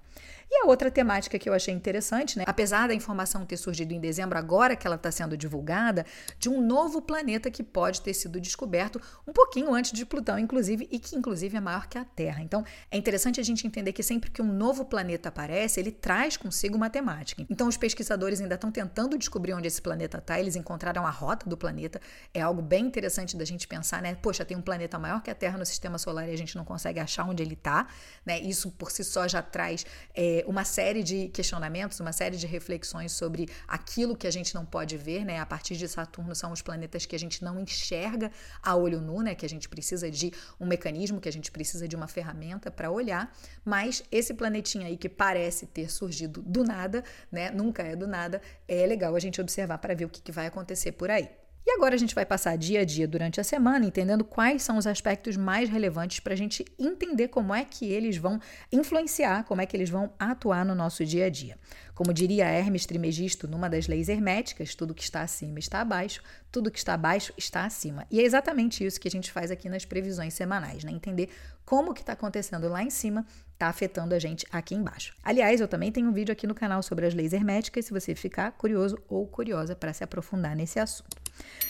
E 0.52 0.64
a 0.64 0.66
outra 0.66 0.90
temática 0.90 1.38
que 1.38 1.48
eu 1.48 1.54
achei 1.54 1.72
interessante, 1.72 2.36
né? 2.40 2.44
Apesar 2.48 2.88
da 2.88 2.96
informação 2.96 3.46
ter 3.46 3.58
surgido 3.58 3.94
em 3.94 4.00
dezembro, 4.00 4.36
agora 4.36 4.76
que 4.76 4.88
ela 4.88 4.96
está 4.96 5.12
sendo 5.12 5.38
divulgada, 5.38 6.04
de 6.40 6.50
um 6.50 6.60
novo 6.60 7.00
planeta 7.04 7.52
que 7.52 7.62
pode 7.62 8.02
ter 8.02 8.16
sido 8.16 8.42
descoberto 8.42 9.00
um 9.30 9.34
pouquinho 9.34 9.74
antes 9.74 9.92
de 9.92 10.06
Plutão, 10.06 10.40
inclusive, 10.40 10.88
e 10.92 10.98
que 10.98 11.16
inclusive 11.16 11.56
é 11.56 11.62
maior 11.62 11.88
que 11.88 12.00
a 12.00 12.04
Terra. 12.04 12.42
Então, 12.42 12.66
é 12.90 12.98
interessante 12.98 13.40
a 13.40 13.44
gente 13.44 13.66
entender 13.66 13.94
que 13.94 14.02
sempre 14.02 14.32
que 14.32 14.42
um 14.42 14.52
novo 14.52 14.84
planeta 14.84 15.30
aparece, 15.30 15.80
ele 15.80 15.92
traz 15.92 16.36
consigo 16.36 16.76
uma 16.76 16.90
temática. 16.90 17.46
Então, 17.48 17.68
os 17.68 17.78
pesquisadores 17.78 18.42
ainda 18.42 18.56
estão 18.56 18.72
tentando 18.72 19.18
descobrir 19.18 19.54
onde 19.54 19.68
esse 19.68 19.80
planeta 19.82 20.18
está, 20.18 20.40
eles 20.40 20.56
encontraram 20.56 21.06
a 21.06 21.12
rota 21.12 21.48
do 21.48 21.56
planeta. 21.56 22.02
É 22.34 22.42
algo 22.42 22.62
bem 22.62 22.88
interessante 22.88 23.38
da 23.38 23.46
gente 23.46 23.68
pensar, 23.68 24.02
né? 24.02 24.16
Poxa, 24.16 24.44
tem 24.44 24.58
um 24.58 24.62
planeta 24.62 24.98
maior 24.98 25.22
que 25.22 25.30
a 25.30 25.36
Terra 25.36 25.60
no 25.60 25.66
sistema 25.66 26.00
solar 26.00 26.28
e 26.28 26.34
a 26.34 26.38
gente 26.38 26.56
não 26.56 26.66
consegue 26.66 27.00
achar 27.00 27.24
onde 27.30 27.44
ele 27.44 27.54
está, 27.54 27.88
né? 28.26 28.40
Isso 28.40 28.72
por 28.72 28.90
si 28.90 29.04
só 29.04 29.28
já 29.28 29.44
traz. 29.44 29.86
É, 30.16 30.44
uma 30.48 30.64
série 30.64 31.04
de 31.04 31.28
questionamentos, 31.28 32.00
uma 32.00 32.12
série 32.12 32.36
de 32.36 32.48
reflexões 32.48 33.12
sobre 33.12 33.48
aquilo 33.68 34.16
que 34.16 34.26
a 34.26 34.32
gente 34.32 34.56
não 34.56 34.66
pode 34.66 34.98
ver, 34.98 35.24
né? 35.24 35.40
A 35.40 35.46
partir 35.46 35.78
de 35.78 35.88
Saturno 35.88 36.34
são 36.34 36.52
os 36.52 36.64
planetas 36.64 37.06
que 37.06 37.16
a 37.16 37.20
gente 37.20 37.44
não 37.44 37.60
enxerga 37.60 38.32
a 38.64 38.76
olho 38.76 39.00
nu, 39.00 39.19
né? 39.22 39.36
Que 39.36 39.46
a 39.46 39.50
gente 39.50 39.68
precisa 39.70 40.10
de 40.10 40.32
um 40.60 40.66
mecanismo, 40.66 41.20
que 41.22 41.30
a 41.30 41.32
gente 41.32 41.52
precisa 41.52 41.88
de 41.88 41.96
uma 41.96 42.08
ferramenta 42.08 42.70
para 42.70 42.92
olhar, 42.92 43.36
mas 43.64 44.04
esse 44.12 44.34
planetinha 44.34 44.88
aí 44.88 44.98
que 44.98 45.10
parece 45.10 45.66
ter 45.66 45.90
surgido 45.90 46.42
do 46.42 46.64
nada, 46.64 47.04
né? 47.32 47.50
Nunca 47.52 47.84
é 47.84 47.96
do 47.96 48.08
nada, 48.08 48.42
é 48.68 48.86
legal 48.86 49.16
a 49.16 49.20
gente 49.20 49.40
observar 49.40 49.78
para 49.78 49.96
ver 49.96 50.06
o 50.06 50.10
que, 50.10 50.22
que 50.22 50.32
vai 50.32 50.48
acontecer 50.48 50.92
por 50.92 51.10
aí. 51.10 51.30
E 51.66 51.72
agora 51.72 51.96
a 51.96 51.98
gente 51.98 52.16
vai 52.16 52.26
passar 52.26 52.58
dia 52.58 52.82
a 52.82 52.86
dia 52.86 53.08
durante 53.08 53.40
a 53.40 53.44
semana 53.44 53.86
entendendo 53.86 54.24
quais 54.24 54.64
são 54.64 54.78
os 54.78 54.88
aspectos 54.88 55.38
mais 55.38 55.70
relevantes 55.70 56.20
para 56.20 56.34
a 56.34 56.38
gente 56.38 56.66
entender 56.78 57.28
como 57.28 57.54
é 57.54 57.64
que 57.64 57.86
eles 57.86 58.18
vão 58.18 58.40
influenciar, 58.72 59.44
como 59.44 59.62
é 59.62 59.66
que 59.66 59.76
eles 59.76 59.90
vão 59.90 60.12
atuar 60.18 60.66
no 60.66 60.74
nosso 60.74 61.06
dia 61.06 61.26
a 61.26 61.30
dia. 61.30 61.58
Como 61.94 62.14
diria 62.14 62.46
Hermes 62.46 62.86
Trimegisto 62.86 63.48
numa 63.48 63.70
das 63.70 63.88
leis 63.88 64.08
herméticas, 64.10 64.74
tudo 64.74 64.94
que 64.96 65.04
está 65.04 65.22
acima 65.22 65.60
está 65.60 65.82
abaixo, 65.82 66.22
tudo 66.52 66.72
que 66.72 66.80
está 66.80 66.94
abaixo 66.94 67.34
está 67.38 67.66
acima. 67.66 68.08
E 68.10 68.20
é 68.20 68.24
exatamente 68.24 68.84
isso 68.86 69.00
que 69.00 69.08
a 69.08 69.12
gente 69.12 69.32
faz 69.32 69.52
aqui 69.52 69.68
nas 69.70 69.86
previsões 69.86 70.34
semanais, 70.34 70.84
né? 70.84 70.92
Entender 70.92 71.30
como 71.66 71.94
que 71.94 72.02
está 72.02 72.14
acontecendo 72.14 72.70
lá 72.70 72.82
em 72.82 72.90
cima 72.90 73.26
está 73.60 73.68
afetando 73.68 74.16
a 74.16 74.20
gente 74.20 74.46
aqui 74.50 74.74
embaixo. 74.74 75.14
Aliás, 75.22 75.60
eu 75.60 75.68
também 75.68 75.92
tenho 75.92 76.08
um 76.08 76.14
vídeo 76.14 76.32
aqui 76.32 76.48
no 76.48 76.56
canal 76.56 76.82
sobre 76.82 77.06
as 77.06 77.14
leis 77.14 77.34
herméticas, 77.34 77.86
se 77.86 77.92
você 77.92 78.16
ficar 78.16 78.54
curioso 78.54 78.98
ou 79.10 79.28
curiosa 79.28 79.76
para 79.76 79.92
se 79.92 80.02
aprofundar 80.02 80.56
nesse 80.56 80.80
assunto. 80.80 81.18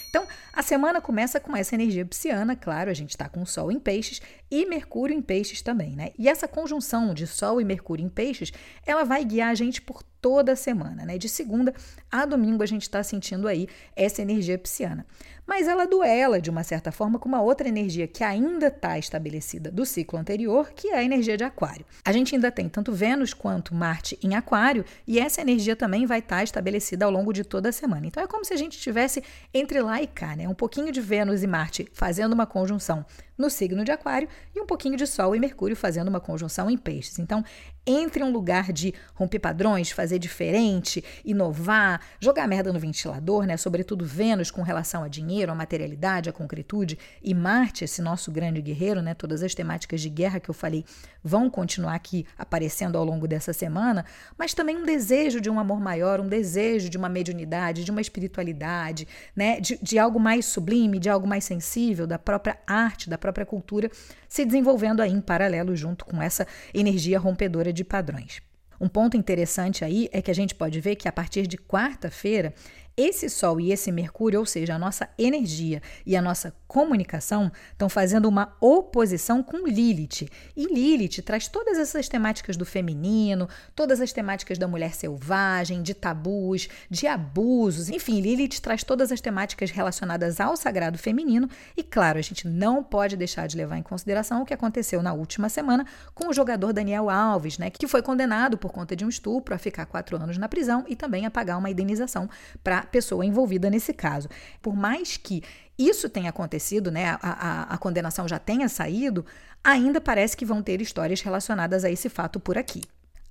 Então, 0.10 0.28
a 0.52 0.64
semana 0.64 1.00
começa 1.00 1.40
com 1.40 1.56
essa 1.56 1.76
energia 1.76 2.04
pisciana, 2.04 2.56
claro, 2.56 2.90
a 2.90 2.94
gente 2.94 3.12
está 3.12 3.30
com 3.30 3.42
o 3.42 3.46
Sol 3.46 3.72
em 3.72 3.80
peixes 3.80 4.22
e 4.50 4.66
Mercúrio 4.66 5.16
em 5.16 5.22
peixes 5.22 5.62
também, 5.62 5.96
né? 5.96 6.12
E 6.18 6.28
essa 6.28 6.48
conjunção 6.48 7.14
de 7.14 7.28
Sol 7.28 7.62
e 7.62 7.64
Mercúrio 7.64 8.04
em 8.04 8.10
peixes, 8.10 8.52
ela 8.86 9.04
vai 9.04 9.24
guiar 9.24 9.50
a 9.50 9.56
gente 9.56 9.82
por 9.82 10.04
toda 10.22 10.54
a 10.54 10.56
semana, 10.56 11.06
né? 11.06 11.18
De 11.18 11.30
segunda 11.30 11.74
a 12.12 12.26
domingo 12.26 12.64
a 12.64 12.66
gente 12.66 12.82
está 12.82 13.04
sentindo 13.04 13.48
aí 13.48 13.68
essa 13.96 14.22
energia 14.22 14.58
pisciana. 14.58 15.06
Mas 15.50 15.68
ela 15.68 15.88
duela, 15.88 16.40
de 16.40 16.50
uma 16.50 16.64
certa 16.64 16.92
forma, 16.92 17.18
com 17.18 17.28
uma 17.28 17.42
outra 17.42 17.68
energia 17.68 18.08
que 18.08 18.24
ainda 18.24 18.68
está 18.68 19.00
estabelecida 19.00 19.72
do 19.72 19.84
ciclo 19.84 20.20
anterior, 20.20 20.72
que 20.76 20.90
é 20.90 20.98
a 20.98 21.04
energia 21.04 21.36
de 21.36 21.44
Aquário. 21.44 21.84
A 22.06 22.12
gente 22.12 22.36
ainda 22.36 22.52
tem 22.52 22.70
tanto 22.70 22.92
Vênus 22.92 23.34
quanto 23.34 23.74
Marte 23.74 24.20
em 24.22 24.36
Aquário, 24.36 24.86
e 25.08 25.20
essa 25.20 25.42
energia 25.42 25.76
também 25.76 26.06
vai 26.06 26.20
estar 26.20 26.38
tá 26.38 26.44
estabelecida 26.44 27.04
ao 27.06 27.12
longo 27.12 27.34
de 27.34 27.44
toda 27.44 27.70
a 27.70 27.72
semana. 27.72 28.06
Então 28.06 28.22
é 28.22 28.28
como 28.28 28.46
se 28.46 28.54
a 28.54 28.58
gente 28.58 28.78
tivesse 28.78 29.24
entre 29.52 29.82
lá 29.82 29.99
e 30.02 30.08
cá, 30.08 30.36
né? 30.36 30.48
Um 30.48 30.54
pouquinho 30.54 30.92
de 30.92 31.02
Vênus 31.02 31.44
e 31.44 31.48
Marte 31.48 31.88
fazendo 31.94 32.34
uma 32.34 32.46
conjunção 32.46 33.06
no 33.38 33.50
signo 33.50 33.84
de 33.84 33.92
Aquário 33.92 34.28
e 34.56 34.60
um 34.60 34.66
pouquinho 34.66 34.98
de 34.98 35.08
Sol 35.08 35.36
e 35.36 35.40
Mercúrio 35.40 35.76
fazendo 35.76 36.08
uma 36.10 36.20
conjunção 36.20 36.70
em 36.70 36.78
Peixes. 36.78 37.20
Então, 37.20 37.44
entre 37.86 38.24
um 38.24 38.32
lugar 38.32 38.72
de 38.72 38.94
romper 39.14 39.40
padrões, 39.40 39.92
fazer 39.92 40.20
diferente, 40.20 41.04
inovar, 41.26 42.02
jogar 42.20 42.48
merda 42.48 42.72
no 42.72 42.80
ventilador, 42.80 43.46
né? 43.46 43.58
Sobretudo 43.58 44.06
Vênus 44.06 44.52
com 44.52 44.62
relação 44.62 45.04
a 45.04 45.08
dinheiro, 45.08 45.52
a 45.52 45.56
materialidade, 45.56 46.30
a 46.30 46.34
concretude, 46.34 46.98
e 47.22 47.34
Marte, 47.34 47.84
esse 47.84 48.02
nosso 48.02 48.32
grande 48.32 48.62
guerreiro, 48.62 49.02
né? 49.02 49.14
Todas 49.14 49.44
as 49.44 49.56
temáticas 49.56 50.02
de 50.02 50.10
guerra 50.10 50.40
que 50.40 50.50
eu 50.50 50.54
falei 50.54 50.86
vão 51.24 51.50
continuar 51.50 51.96
aqui 51.96 52.26
aparecendo 52.38 52.98
ao 52.98 53.04
longo 53.04 53.28
dessa 53.28 53.52
semana, 53.52 54.06
mas 54.38 54.54
também 54.54 54.78
um 54.78 54.86
desejo 54.86 55.42
de 55.42 55.50
um 55.50 55.60
amor 55.60 55.80
maior, 55.80 56.20
um 56.20 56.28
desejo 56.28 56.90
de 56.90 56.98
uma 56.98 57.10
mediunidade, 57.10 57.84
de 57.84 57.92
uma 57.92 58.02
espiritualidade, 58.02 59.08
né? 59.36 59.60
De, 59.60 59.80
de 59.82 59.98
algo 59.98 60.20
mais 60.20 60.46
sublime, 60.46 61.00
de 61.00 61.10
algo 61.10 61.28
mais 61.28 61.44
sensível, 61.44 62.06
da 62.06 62.20
própria 62.20 62.58
arte, 62.68 63.10
da 63.10 63.18
própria 63.18 63.46
cultura 63.46 63.90
se 64.30 64.46
desenvolvendo 64.46 65.02
aí 65.02 65.12
em 65.12 65.20
paralelo 65.20 65.76
junto 65.76 66.06
com 66.06 66.22
essa 66.22 66.46
energia 66.72 67.20
rompedora 67.20 67.69
de 67.72 67.84
padrões. 67.84 68.42
Um 68.80 68.88
ponto 68.88 69.18
interessante 69.18 69.84
aí 69.84 70.10
é 70.12 70.22
que 70.22 70.32
a 70.32 70.36
gente 70.36 70.56
pode 70.56 70.80
ver 70.80 70.96
que 70.96 71.08
a 71.08 71.12
partir 71.12 71.46
de 71.46 71.58
quarta-feira 71.58 72.54
esse 73.00 73.30
Sol 73.30 73.62
e 73.62 73.72
esse 73.72 73.92
Mercúrio, 73.94 74.42
ou 74.42 74.46
seja, 74.46 74.76
a 74.76 74.80
nossa 74.80 75.08
energia 75.18 75.82
e 76.06 76.18
a 76.18 76.22
nossa 76.22 76.54
comunicação, 76.68 77.50
estão 77.72 77.88
fazendo 77.88 78.28
uma 78.28 78.56
oposição 78.60 79.42
com 79.42 79.66
Lilith. 79.66 80.30
E 80.56 80.66
Lilith 80.66 81.22
traz 81.24 81.48
todas 81.48 81.80
essas 81.80 82.10
temáticas 82.10 82.58
do 82.58 82.66
feminino, 82.66 83.48
todas 83.74 84.02
as 84.02 84.12
temáticas 84.12 84.58
da 84.58 84.68
mulher 84.68 84.94
selvagem, 84.94 85.82
de 85.82 85.94
tabus, 85.94 86.68
de 86.90 87.08
abusos. 87.08 87.90
Enfim, 87.90 88.20
Lilith 88.20 88.60
traz 88.62 88.84
todas 88.84 89.14
as 89.14 89.22
temáticas 89.22 89.72
relacionadas 89.72 90.42
ao 90.42 90.58
sagrado 90.58 90.98
feminino. 90.98 91.50
E 91.78 91.84
claro, 91.84 92.20
a 92.20 92.22
gente 92.22 92.48
não 92.48 92.84
pode 92.84 93.16
deixar 93.16 93.48
de 93.48 93.56
levar 93.56 93.78
em 93.78 93.84
consideração 93.84 94.42
o 94.42 94.46
que 94.46 94.54
aconteceu 94.54 95.02
na 95.02 95.14
última 95.14 95.48
semana 95.48 95.86
com 96.14 96.28
o 96.28 96.34
jogador 96.34 96.74
Daniel 96.74 97.10
Alves, 97.10 97.58
né, 97.58 97.70
que 97.70 97.88
foi 97.88 98.02
condenado 98.02 98.58
por 98.58 98.74
conta 98.74 98.94
de 98.94 99.06
um 99.06 99.10
estupro 99.10 99.56
a 99.56 99.58
ficar 99.58 99.86
quatro 99.86 100.18
anos 100.18 100.38
na 100.38 100.50
prisão 100.50 100.84
e 100.88 100.96
também 100.96 101.26
a 101.26 101.32
pagar 101.32 101.58
uma 101.58 101.70
indenização 101.70 102.30
para 102.62 102.89
pessoa 102.90 103.26
envolvida 103.26 103.70
nesse 103.70 103.94
caso. 103.94 104.28
Por 104.62 104.76
mais 104.76 105.16
que 105.16 105.42
isso 105.78 106.10
tenha 106.10 106.30
acontecido, 106.30 106.92
né, 106.92 107.12
a, 107.12 107.20
a, 107.22 107.64
a 107.74 107.78
condenação 107.78 108.28
já 108.28 108.38
tenha 108.38 108.68
saído, 108.68 109.26
ainda 109.64 110.02
parece 110.02 110.36
que 110.36 110.46
vão 110.46 110.62
ter 110.62 110.82
histórias 110.82 111.22
relacionadas 111.22 111.86
a 111.86 111.90
esse 111.90 112.10
fato 112.10 112.40
por 112.40 112.58
aqui. 112.58 112.82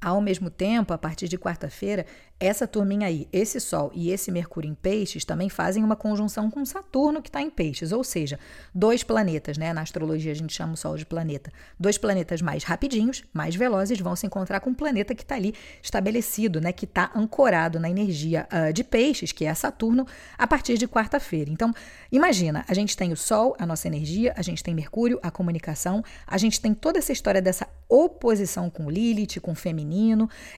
Ao 0.01 0.21
mesmo 0.21 0.49
tempo, 0.49 0.93
a 0.93 0.99
partir 0.99 1.27
de 1.27 1.37
quarta-feira, 1.37 2.07
essa 2.41 2.69
turminha 2.69 3.09
aí, 3.09 3.27
esse 3.33 3.59
Sol 3.59 3.91
e 3.93 4.11
esse 4.11 4.31
Mercúrio 4.31 4.71
em 4.71 4.75
Peixes, 4.75 5.25
também 5.25 5.49
fazem 5.49 5.83
uma 5.83 5.97
conjunção 5.97 6.49
com 6.49 6.65
Saturno 6.65 7.21
que 7.21 7.29
está 7.29 7.43
em 7.43 7.51
Peixes, 7.51 7.91
ou 7.91 8.05
seja, 8.05 8.39
dois 8.73 9.03
planetas, 9.03 9.59
né? 9.59 9.73
Na 9.73 9.81
astrologia 9.81 10.31
a 10.31 10.35
gente 10.37 10.53
chama 10.53 10.75
o 10.75 10.77
Sol 10.77 10.97
de 10.97 11.05
planeta. 11.05 11.51
Dois 11.81 11.99
planetas 11.99 12.41
mais 12.41 12.63
rapidinhos, 12.63 13.25
mais 13.33 13.57
velozes, 13.57 13.99
vão 13.99 14.15
se 14.15 14.25
encontrar 14.25 14.61
com 14.61 14.71
um 14.71 14.75
planeta 14.75 15.17
que 15.17 15.23
está 15.23 15.35
ali 15.35 15.53
estabelecido, 15.83 16.61
né? 16.61 16.71
Que 16.71 16.85
está 16.85 17.11
ancorado 17.13 17.81
na 17.81 17.91
energia 17.91 18.47
uh, 18.53 18.73
de 18.73 18.85
Peixes, 18.85 19.33
que 19.33 19.45
é 19.45 19.53
Saturno, 19.53 20.07
a 20.39 20.47
partir 20.47 20.79
de 20.79 20.87
quarta-feira. 20.87 21.51
Então, 21.51 21.75
imagina, 22.13 22.65
a 22.69 22.75
gente 22.75 22.97
tem 22.97 23.13
o 23.13 23.17
Sol, 23.17 23.57
a 23.59 23.67
nossa 23.67 23.89
energia, 23.89 24.33
a 24.37 24.43
gente 24.43 24.63
tem 24.63 24.77
Mercúrio, 24.77 25.19
a 25.25 25.31
comunicação, 25.33 26.05
a 26.25 26.39
gente 26.39 26.61
tem 26.61 26.73
toda 26.73 27.01
essa 27.01 27.11
história 27.11 27.43
dessa 27.43 27.67
oposição 27.89 28.71
com 28.71 28.89
Lilith, 28.89 29.41
com 29.41 29.53
o 29.53 29.57
feminino, 29.57 29.88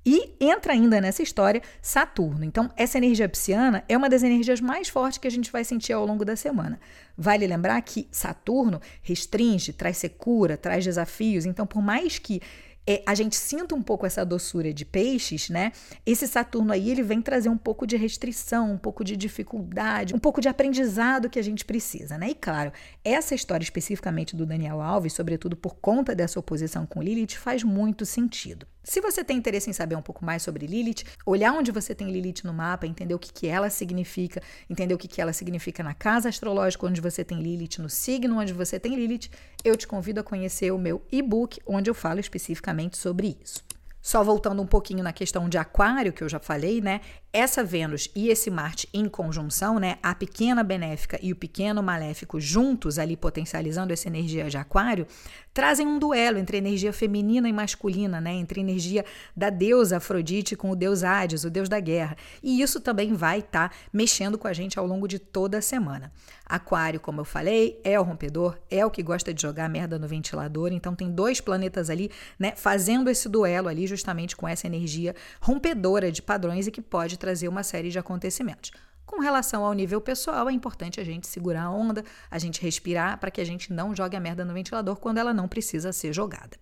e 0.04 0.34
entra 0.40 0.72
ainda 0.72 1.00
nessa 1.00 1.22
história 1.22 1.62
Saturno. 1.82 2.44
Então, 2.44 2.70
essa 2.76 2.98
energia 2.98 3.28
pisciana 3.28 3.84
é 3.88 3.96
uma 3.96 4.08
das 4.08 4.22
energias 4.22 4.60
mais 4.60 4.88
fortes 4.88 5.18
que 5.18 5.28
a 5.28 5.30
gente 5.30 5.52
vai 5.52 5.64
sentir 5.64 5.92
ao 5.92 6.06
longo 6.06 6.24
da 6.24 6.36
semana. 6.36 6.80
Vale 7.16 7.46
lembrar 7.46 7.80
que 7.82 8.08
Saturno 8.10 8.80
restringe, 9.02 9.72
traz 9.72 9.98
secura, 9.98 10.56
traz 10.56 10.84
desafios. 10.84 11.44
Então, 11.44 11.66
por 11.66 11.82
mais 11.82 12.18
que 12.18 12.40
é, 12.86 13.02
a 13.06 13.14
gente 13.14 13.36
sinta 13.36 13.74
um 13.74 13.82
pouco 13.82 14.06
essa 14.06 14.24
doçura 14.24 14.72
de 14.72 14.84
peixes, 14.84 15.48
né? 15.48 15.70
Esse 16.04 16.26
Saturno 16.26 16.72
aí, 16.72 16.90
ele 16.90 17.02
vem 17.02 17.20
trazer 17.20 17.48
um 17.48 17.56
pouco 17.56 17.86
de 17.86 17.96
restrição, 17.96 18.72
um 18.72 18.78
pouco 18.78 19.04
de 19.04 19.16
dificuldade, 19.16 20.14
um 20.14 20.18
pouco 20.18 20.40
de 20.40 20.48
aprendizado 20.48 21.30
que 21.30 21.38
a 21.38 21.42
gente 21.42 21.64
precisa, 21.64 22.16
né? 22.16 22.30
E 22.30 22.34
claro, 22.34 22.72
essa 23.04 23.34
história 23.34 23.62
especificamente 23.62 24.34
do 24.34 24.46
Daniel 24.46 24.80
Alves, 24.80 25.12
sobretudo 25.12 25.56
por 25.56 25.76
conta 25.76 26.14
dessa 26.14 26.40
oposição 26.40 26.86
com 26.86 27.02
Lilith, 27.02 27.36
faz 27.36 27.62
muito 27.62 28.04
sentido. 28.04 28.66
Se 28.90 29.00
você 29.00 29.22
tem 29.22 29.36
interesse 29.36 29.70
em 29.70 29.72
saber 29.72 29.94
um 29.94 30.02
pouco 30.02 30.24
mais 30.24 30.42
sobre 30.42 30.66
Lilith, 30.66 31.04
olhar 31.24 31.52
onde 31.52 31.70
você 31.70 31.94
tem 31.94 32.10
Lilith 32.10 32.40
no 32.42 32.52
mapa, 32.52 32.88
entender 32.88 33.14
o 33.14 33.20
que, 33.20 33.32
que 33.32 33.46
ela 33.46 33.70
significa, 33.70 34.42
entender 34.68 34.92
o 34.92 34.98
que, 34.98 35.06
que 35.06 35.20
ela 35.20 35.32
significa 35.32 35.80
na 35.84 35.94
casa 35.94 36.28
astrológica 36.28 36.88
onde 36.88 37.00
você 37.00 37.22
tem 37.22 37.40
Lilith, 37.40 37.78
no 37.78 37.88
signo 37.88 38.40
onde 38.40 38.52
você 38.52 38.80
tem 38.80 38.96
Lilith, 38.96 39.30
eu 39.62 39.76
te 39.76 39.86
convido 39.86 40.18
a 40.18 40.24
conhecer 40.24 40.72
o 40.72 40.76
meu 40.76 41.06
e-book, 41.12 41.60
onde 41.64 41.88
eu 41.88 41.94
falo 41.94 42.18
especificamente 42.18 42.96
sobre 42.98 43.38
isso. 43.40 43.62
Só 44.02 44.24
voltando 44.24 44.60
um 44.60 44.66
pouquinho 44.66 45.04
na 45.04 45.12
questão 45.12 45.48
de 45.48 45.56
Aquário, 45.56 46.12
que 46.12 46.24
eu 46.24 46.28
já 46.28 46.40
falei, 46.40 46.80
né? 46.80 47.00
Essa 47.32 47.62
Vênus 47.62 48.10
e 48.12 48.28
esse 48.28 48.50
Marte 48.50 48.88
em 48.92 49.08
conjunção, 49.08 49.78
né? 49.78 49.98
A 50.02 50.12
pequena 50.16 50.64
benéfica 50.64 51.16
e 51.22 51.30
o 51.30 51.36
pequeno 51.36 51.80
maléfico 51.80 52.40
juntos 52.40 52.98
ali 52.98 53.16
potencializando 53.16 53.92
essa 53.92 54.08
energia 54.08 54.50
de 54.50 54.58
Aquário, 54.58 55.06
trazem 55.54 55.86
um 55.86 55.96
duelo 55.96 56.38
entre 56.38 56.56
energia 56.56 56.92
feminina 56.92 57.48
e 57.48 57.52
masculina, 57.52 58.20
né? 58.20 58.32
Entre 58.32 58.60
energia 58.60 59.04
da 59.36 59.48
deusa 59.48 59.98
Afrodite 59.98 60.56
com 60.56 60.70
o 60.70 60.76
deus 60.76 61.04
Hades, 61.04 61.44
o 61.44 61.50
deus 61.50 61.68
da 61.68 61.78
guerra. 61.78 62.16
E 62.42 62.60
isso 62.60 62.80
também 62.80 63.14
vai 63.14 63.38
estar 63.38 63.68
tá 63.68 63.76
mexendo 63.92 64.36
com 64.36 64.48
a 64.48 64.52
gente 64.52 64.76
ao 64.76 64.86
longo 64.86 65.06
de 65.06 65.20
toda 65.20 65.58
a 65.58 65.62
semana. 65.62 66.12
Aquário, 66.50 66.98
como 66.98 67.20
eu 67.20 67.24
falei, 67.24 67.80
é 67.84 67.98
o 67.98 68.02
rompedor, 68.02 68.58
é 68.68 68.84
o 68.84 68.90
que 68.90 69.04
gosta 69.04 69.32
de 69.32 69.40
jogar 69.40 69.68
merda 69.68 70.00
no 70.00 70.08
ventilador, 70.08 70.72
então 70.72 70.96
tem 70.96 71.08
dois 71.08 71.40
planetas 71.40 71.88
ali, 71.88 72.10
né, 72.36 72.54
fazendo 72.56 73.08
esse 73.08 73.28
duelo 73.28 73.68
ali 73.68 73.86
justamente 73.86 74.34
com 74.34 74.48
essa 74.48 74.66
energia 74.66 75.14
rompedora 75.40 76.10
de 76.10 76.20
padrões 76.20 76.66
e 76.66 76.72
que 76.72 76.82
pode 76.82 77.19
trazer 77.20 77.46
uma 77.46 77.62
série 77.62 77.90
de 77.90 77.98
acontecimentos. 77.98 78.72
Com 79.06 79.20
relação 79.20 79.64
ao 79.64 79.72
nível 79.72 80.00
pessoal, 80.00 80.48
é 80.48 80.52
importante 80.52 81.00
a 81.00 81.04
gente 81.04 81.26
segurar 81.26 81.64
a 81.64 81.70
onda, 81.70 82.04
a 82.30 82.38
gente 82.38 82.62
respirar 82.62 83.18
para 83.18 83.30
que 83.30 83.40
a 83.40 83.44
gente 83.44 83.72
não 83.72 83.94
jogue 83.94 84.16
a 84.16 84.20
merda 84.20 84.44
no 84.44 84.54
ventilador 84.54 84.96
quando 84.96 85.18
ela 85.18 85.34
não 85.34 85.46
precisa 85.46 85.92
ser 85.92 86.12
jogada. 86.12 86.56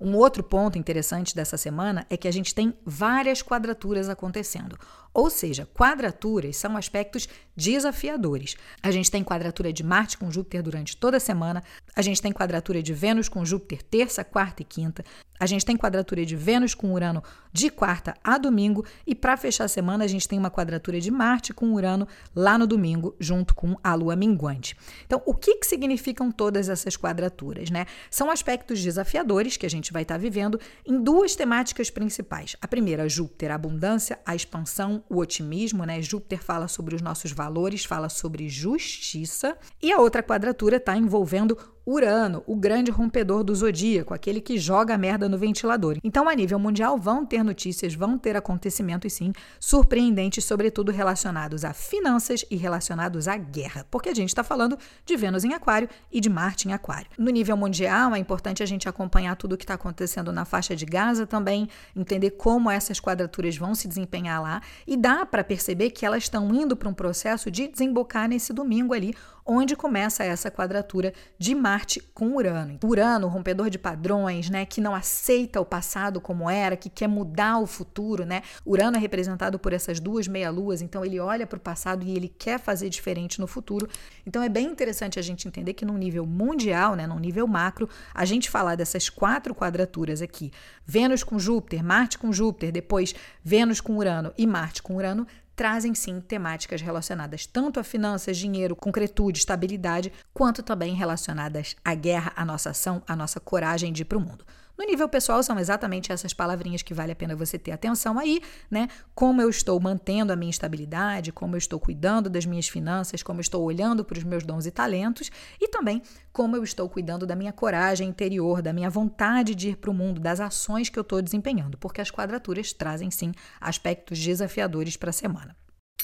Um 0.00 0.16
outro 0.16 0.42
ponto 0.42 0.76
interessante 0.76 1.34
dessa 1.36 1.56
semana 1.56 2.04
é 2.10 2.16
que 2.16 2.26
a 2.26 2.32
gente 2.32 2.54
tem 2.54 2.74
várias 2.84 3.42
quadraturas 3.42 4.08
acontecendo. 4.08 4.76
Ou 5.14 5.30
seja, 5.30 5.64
quadraturas 5.72 6.56
são 6.56 6.76
aspectos 6.76 7.28
desafiadores. 7.56 8.56
A 8.82 8.90
gente 8.90 9.08
tem 9.08 9.22
quadratura 9.22 9.72
de 9.72 9.84
Marte 9.84 10.18
com 10.18 10.30
Júpiter 10.30 10.60
durante 10.60 10.96
toda 10.96 11.18
a 11.18 11.20
semana, 11.20 11.62
a 11.94 12.02
gente 12.02 12.20
tem 12.20 12.32
quadratura 12.32 12.82
de 12.82 12.92
Vênus 12.92 13.28
com 13.28 13.44
Júpiter 13.44 13.80
terça, 13.82 14.24
quarta 14.24 14.62
e 14.62 14.64
quinta, 14.64 15.04
a 15.38 15.46
gente 15.46 15.64
tem 15.64 15.76
quadratura 15.76 16.24
de 16.24 16.34
Vênus 16.34 16.74
com 16.74 16.92
Urano 16.92 17.22
de 17.52 17.70
quarta 17.70 18.14
a 18.24 18.38
domingo 18.38 18.84
e 19.06 19.14
para 19.14 19.36
fechar 19.36 19.64
a 19.64 19.68
semana 19.68 20.04
a 20.04 20.08
gente 20.08 20.26
tem 20.26 20.38
uma 20.38 20.50
quadratura 20.50 21.00
de 21.00 21.10
Marte 21.10 21.52
com 21.52 21.72
Urano 21.72 22.08
lá 22.34 22.58
no 22.58 22.66
domingo 22.66 23.14
junto 23.20 23.54
com 23.54 23.76
a 23.82 23.94
lua 23.94 24.16
minguante. 24.16 24.76
Então, 25.06 25.22
o 25.24 25.34
que 25.34 25.56
que 25.56 25.66
significam 25.66 26.32
todas 26.32 26.68
essas 26.68 26.96
quadraturas, 26.96 27.70
né? 27.70 27.86
São 28.10 28.30
aspectos 28.30 28.82
desafiadores 28.82 29.56
que 29.56 29.66
a 29.66 29.70
gente 29.70 29.92
vai 29.92 30.02
estar 30.02 30.14
tá 30.14 30.18
vivendo 30.18 30.58
em 30.84 31.00
duas 31.00 31.36
temáticas 31.36 31.90
principais. 31.90 32.56
A 32.60 32.66
primeira, 32.66 33.08
Júpiter, 33.08 33.52
a 33.52 33.54
abundância, 33.54 34.18
a 34.24 34.34
expansão, 34.34 35.03
o 35.08 35.18
otimismo, 35.18 35.84
né? 35.84 36.00
Júpiter 36.00 36.42
fala 36.42 36.68
sobre 36.68 36.94
os 36.94 37.02
nossos 37.02 37.32
valores, 37.32 37.84
fala 37.84 38.08
sobre 38.08 38.48
justiça. 38.48 39.56
E 39.82 39.92
a 39.92 39.98
outra 39.98 40.22
quadratura 40.22 40.76
está 40.76 40.96
envolvendo 40.96 41.58
Urano, 41.86 42.42
o 42.46 42.56
grande 42.56 42.90
rompedor 42.90 43.44
do 43.44 43.54
zodíaco, 43.54 44.14
aquele 44.14 44.40
que 44.40 44.56
joga 44.56 44.94
a 44.94 44.98
merda 44.98 45.28
no 45.28 45.36
ventilador. 45.36 45.98
Então, 46.02 46.30
a 46.30 46.34
nível 46.34 46.58
mundial, 46.58 46.96
vão 46.96 47.26
ter 47.26 47.44
notícias, 47.44 47.94
vão 47.94 48.16
ter 48.16 48.34
acontecimentos, 48.36 49.12
sim, 49.12 49.34
surpreendentes, 49.60 50.46
sobretudo 50.46 50.90
relacionados 50.90 51.62
a 51.62 51.74
finanças 51.74 52.42
e 52.50 52.56
relacionados 52.56 53.28
à 53.28 53.36
guerra, 53.36 53.86
porque 53.90 54.08
a 54.08 54.14
gente 54.14 54.30
está 54.30 54.42
falando 54.42 54.78
de 55.04 55.14
Vênus 55.14 55.44
em 55.44 55.52
Aquário 55.52 55.86
e 56.10 56.20
de 56.20 56.30
Marte 56.30 56.66
em 56.68 56.72
Aquário. 56.72 57.10
No 57.18 57.30
nível 57.30 57.54
mundial, 57.54 58.14
é 58.14 58.18
importante 58.18 58.62
a 58.62 58.66
gente 58.66 58.88
acompanhar 58.88 59.36
tudo 59.36 59.52
o 59.52 59.58
que 59.58 59.64
está 59.64 59.74
acontecendo 59.74 60.32
na 60.32 60.46
faixa 60.46 60.74
de 60.74 60.86
Gaza 60.86 61.26
também, 61.26 61.68
entender 61.94 62.30
como 62.30 62.70
essas 62.70 62.98
quadraturas 62.98 63.58
vão 63.58 63.74
se 63.74 63.86
desempenhar 63.86 64.40
lá, 64.40 64.62
e 64.86 64.96
dá 64.96 65.26
para 65.26 65.44
perceber 65.44 65.90
que 65.90 66.06
elas 66.06 66.22
estão 66.22 66.54
indo 66.54 66.74
para 66.74 66.88
um 66.88 66.94
processo 66.94 67.50
de 67.50 67.68
desembocar 67.68 68.26
nesse 68.26 68.54
domingo 68.54 68.94
ali, 68.94 69.14
onde 69.44 69.76
começa 69.76 70.24
essa 70.24 70.50
quadratura 70.50 71.12
de 71.38 71.54
Marte 71.54 71.73
com 72.14 72.36
Urano. 72.36 72.78
Urano, 72.84 73.28
rompedor 73.28 73.70
de 73.70 73.78
padrões, 73.78 74.48
né, 74.50 74.64
que 74.64 74.80
não 74.80 74.94
aceita 74.94 75.60
o 75.60 75.64
passado 75.64 76.20
como 76.20 76.48
era, 76.48 76.76
que 76.76 76.88
quer 76.88 77.08
mudar 77.08 77.58
o 77.58 77.66
futuro, 77.66 78.24
né? 78.24 78.42
Urano 78.64 78.96
é 78.96 79.00
representado 79.00 79.58
por 79.58 79.72
essas 79.72 80.00
duas 80.00 80.28
meia-luas, 80.28 80.80
então 80.80 81.04
ele 81.04 81.18
olha 81.18 81.46
para 81.46 81.56
o 81.56 81.60
passado 81.60 82.04
e 82.04 82.14
ele 82.16 82.28
quer 82.28 82.58
fazer 82.58 82.88
diferente 82.88 83.40
no 83.40 83.46
futuro. 83.46 83.88
Então 84.26 84.42
é 84.42 84.48
bem 84.48 84.66
interessante 84.66 85.18
a 85.18 85.22
gente 85.22 85.48
entender 85.48 85.74
que 85.74 85.84
no 85.84 85.96
nível 85.98 86.26
mundial, 86.26 86.94
né, 86.94 87.06
no 87.06 87.18
nível 87.18 87.46
macro, 87.46 87.88
a 88.12 88.24
gente 88.24 88.50
falar 88.50 88.74
dessas 88.74 89.08
quatro 89.08 89.54
quadraturas 89.54 90.22
aqui, 90.22 90.52
Vênus 90.86 91.24
com 91.24 91.38
Júpiter, 91.38 91.82
Marte 91.82 92.18
com 92.18 92.32
Júpiter, 92.32 92.72
depois 92.72 93.14
Vênus 93.42 93.80
com 93.80 93.96
Urano 93.96 94.32
e 94.36 94.46
Marte 94.46 94.82
com 94.82 94.96
Urano, 94.96 95.26
trazem 95.54 95.94
sim 95.94 96.20
temáticas 96.20 96.80
relacionadas 96.80 97.46
tanto 97.46 97.78
a 97.78 97.84
finanças, 97.84 98.36
dinheiro, 98.36 98.74
concretude, 98.74 99.38
estabilidade, 99.38 100.12
quanto 100.32 100.62
também 100.62 100.94
relacionadas 100.94 101.76
à 101.84 101.94
guerra, 101.94 102.32
à 102.36 102.44
nossa 102.44 102.70
ação, 102.70 103.02
à 103.06 103.14
nossa 103.14 103.40
coragem 103.40 103.92
de 103.92 104.02
ir 104.02 104.04
para 104.04 104.18
o 104.18 104.20
mundo. 104.20 104.44
No 104.76 104.84
nível 104.84 105.08
pessoal, 105.08 105.40
são 105.40 105.56
exatamente 105.58 106.10
essas 106.10 106.34
palavrinhas 106.34 106.82
que 106.82 106.92
vale 106.92 107.12
a 107.12 107.16
pena 107.16 107.36
você 107.36 107.56
ter 107.56 107.70
atenção 107.70 108.18
aí, 108.18 108.40
né? 108.68 108.88
Como 109.14 109.40
eu 109.40 109.48
estou 109.48 109.78
mantendo 109.78 110.32
a 110.32 110.36
minha 110.36 110.50
estabilidade, 110.50 111.30
como 111.30 111.54
eu 111.54 111.58
estou 111.58 111.78
cuidando 111.78 112.28
das 112.28 112.44
minhas 112.44 112.68
finanças, 112.68 113.22
como 113.22 113.38
eu 113.38 113.42
estou 113.42 113.62
olhando 113.62 114.04
para 114.04 114.18
os 114.18 114.24
meus 114.24 114.42
dons 114.42 114.66
e 114.66 114.72
talentos 114.72 115.30
e 115.60 115.68
também 115.68 116.02
como 116.32 116.56
eu 116.56 116.64
estou 116.64 116.88
cuidando 116.88 117.24
da 117.24 117.36
minha 117.36 117.52
coragem 117.52 118.08
interior, 118.08 118.60
da 118.60 118.72
minha 118.72 118.90
vontade 118.90 119.54
de 119.54 119.70
ir 119.70 119.76
para 119.76 119.90
o 119.90 119.94
mundo, 119.94 120.20
das 120.20 120.40
ações 120.40 120.88
que 120.88 120.98
eu 120.98 121.02
estou 121.02 121.22
desempenhando, 121.22 121.78
porque 121.78 122.00
as 122.00 122.10
quadraturas 122.10 122.72
trazem 122.72 123.10
sim 123.12 123.32
aspectos 123.60 124.18
desafiadores 124.18 124.96
para 124.96 125.10
a 125.10 125.12
semana. 125.12 125.56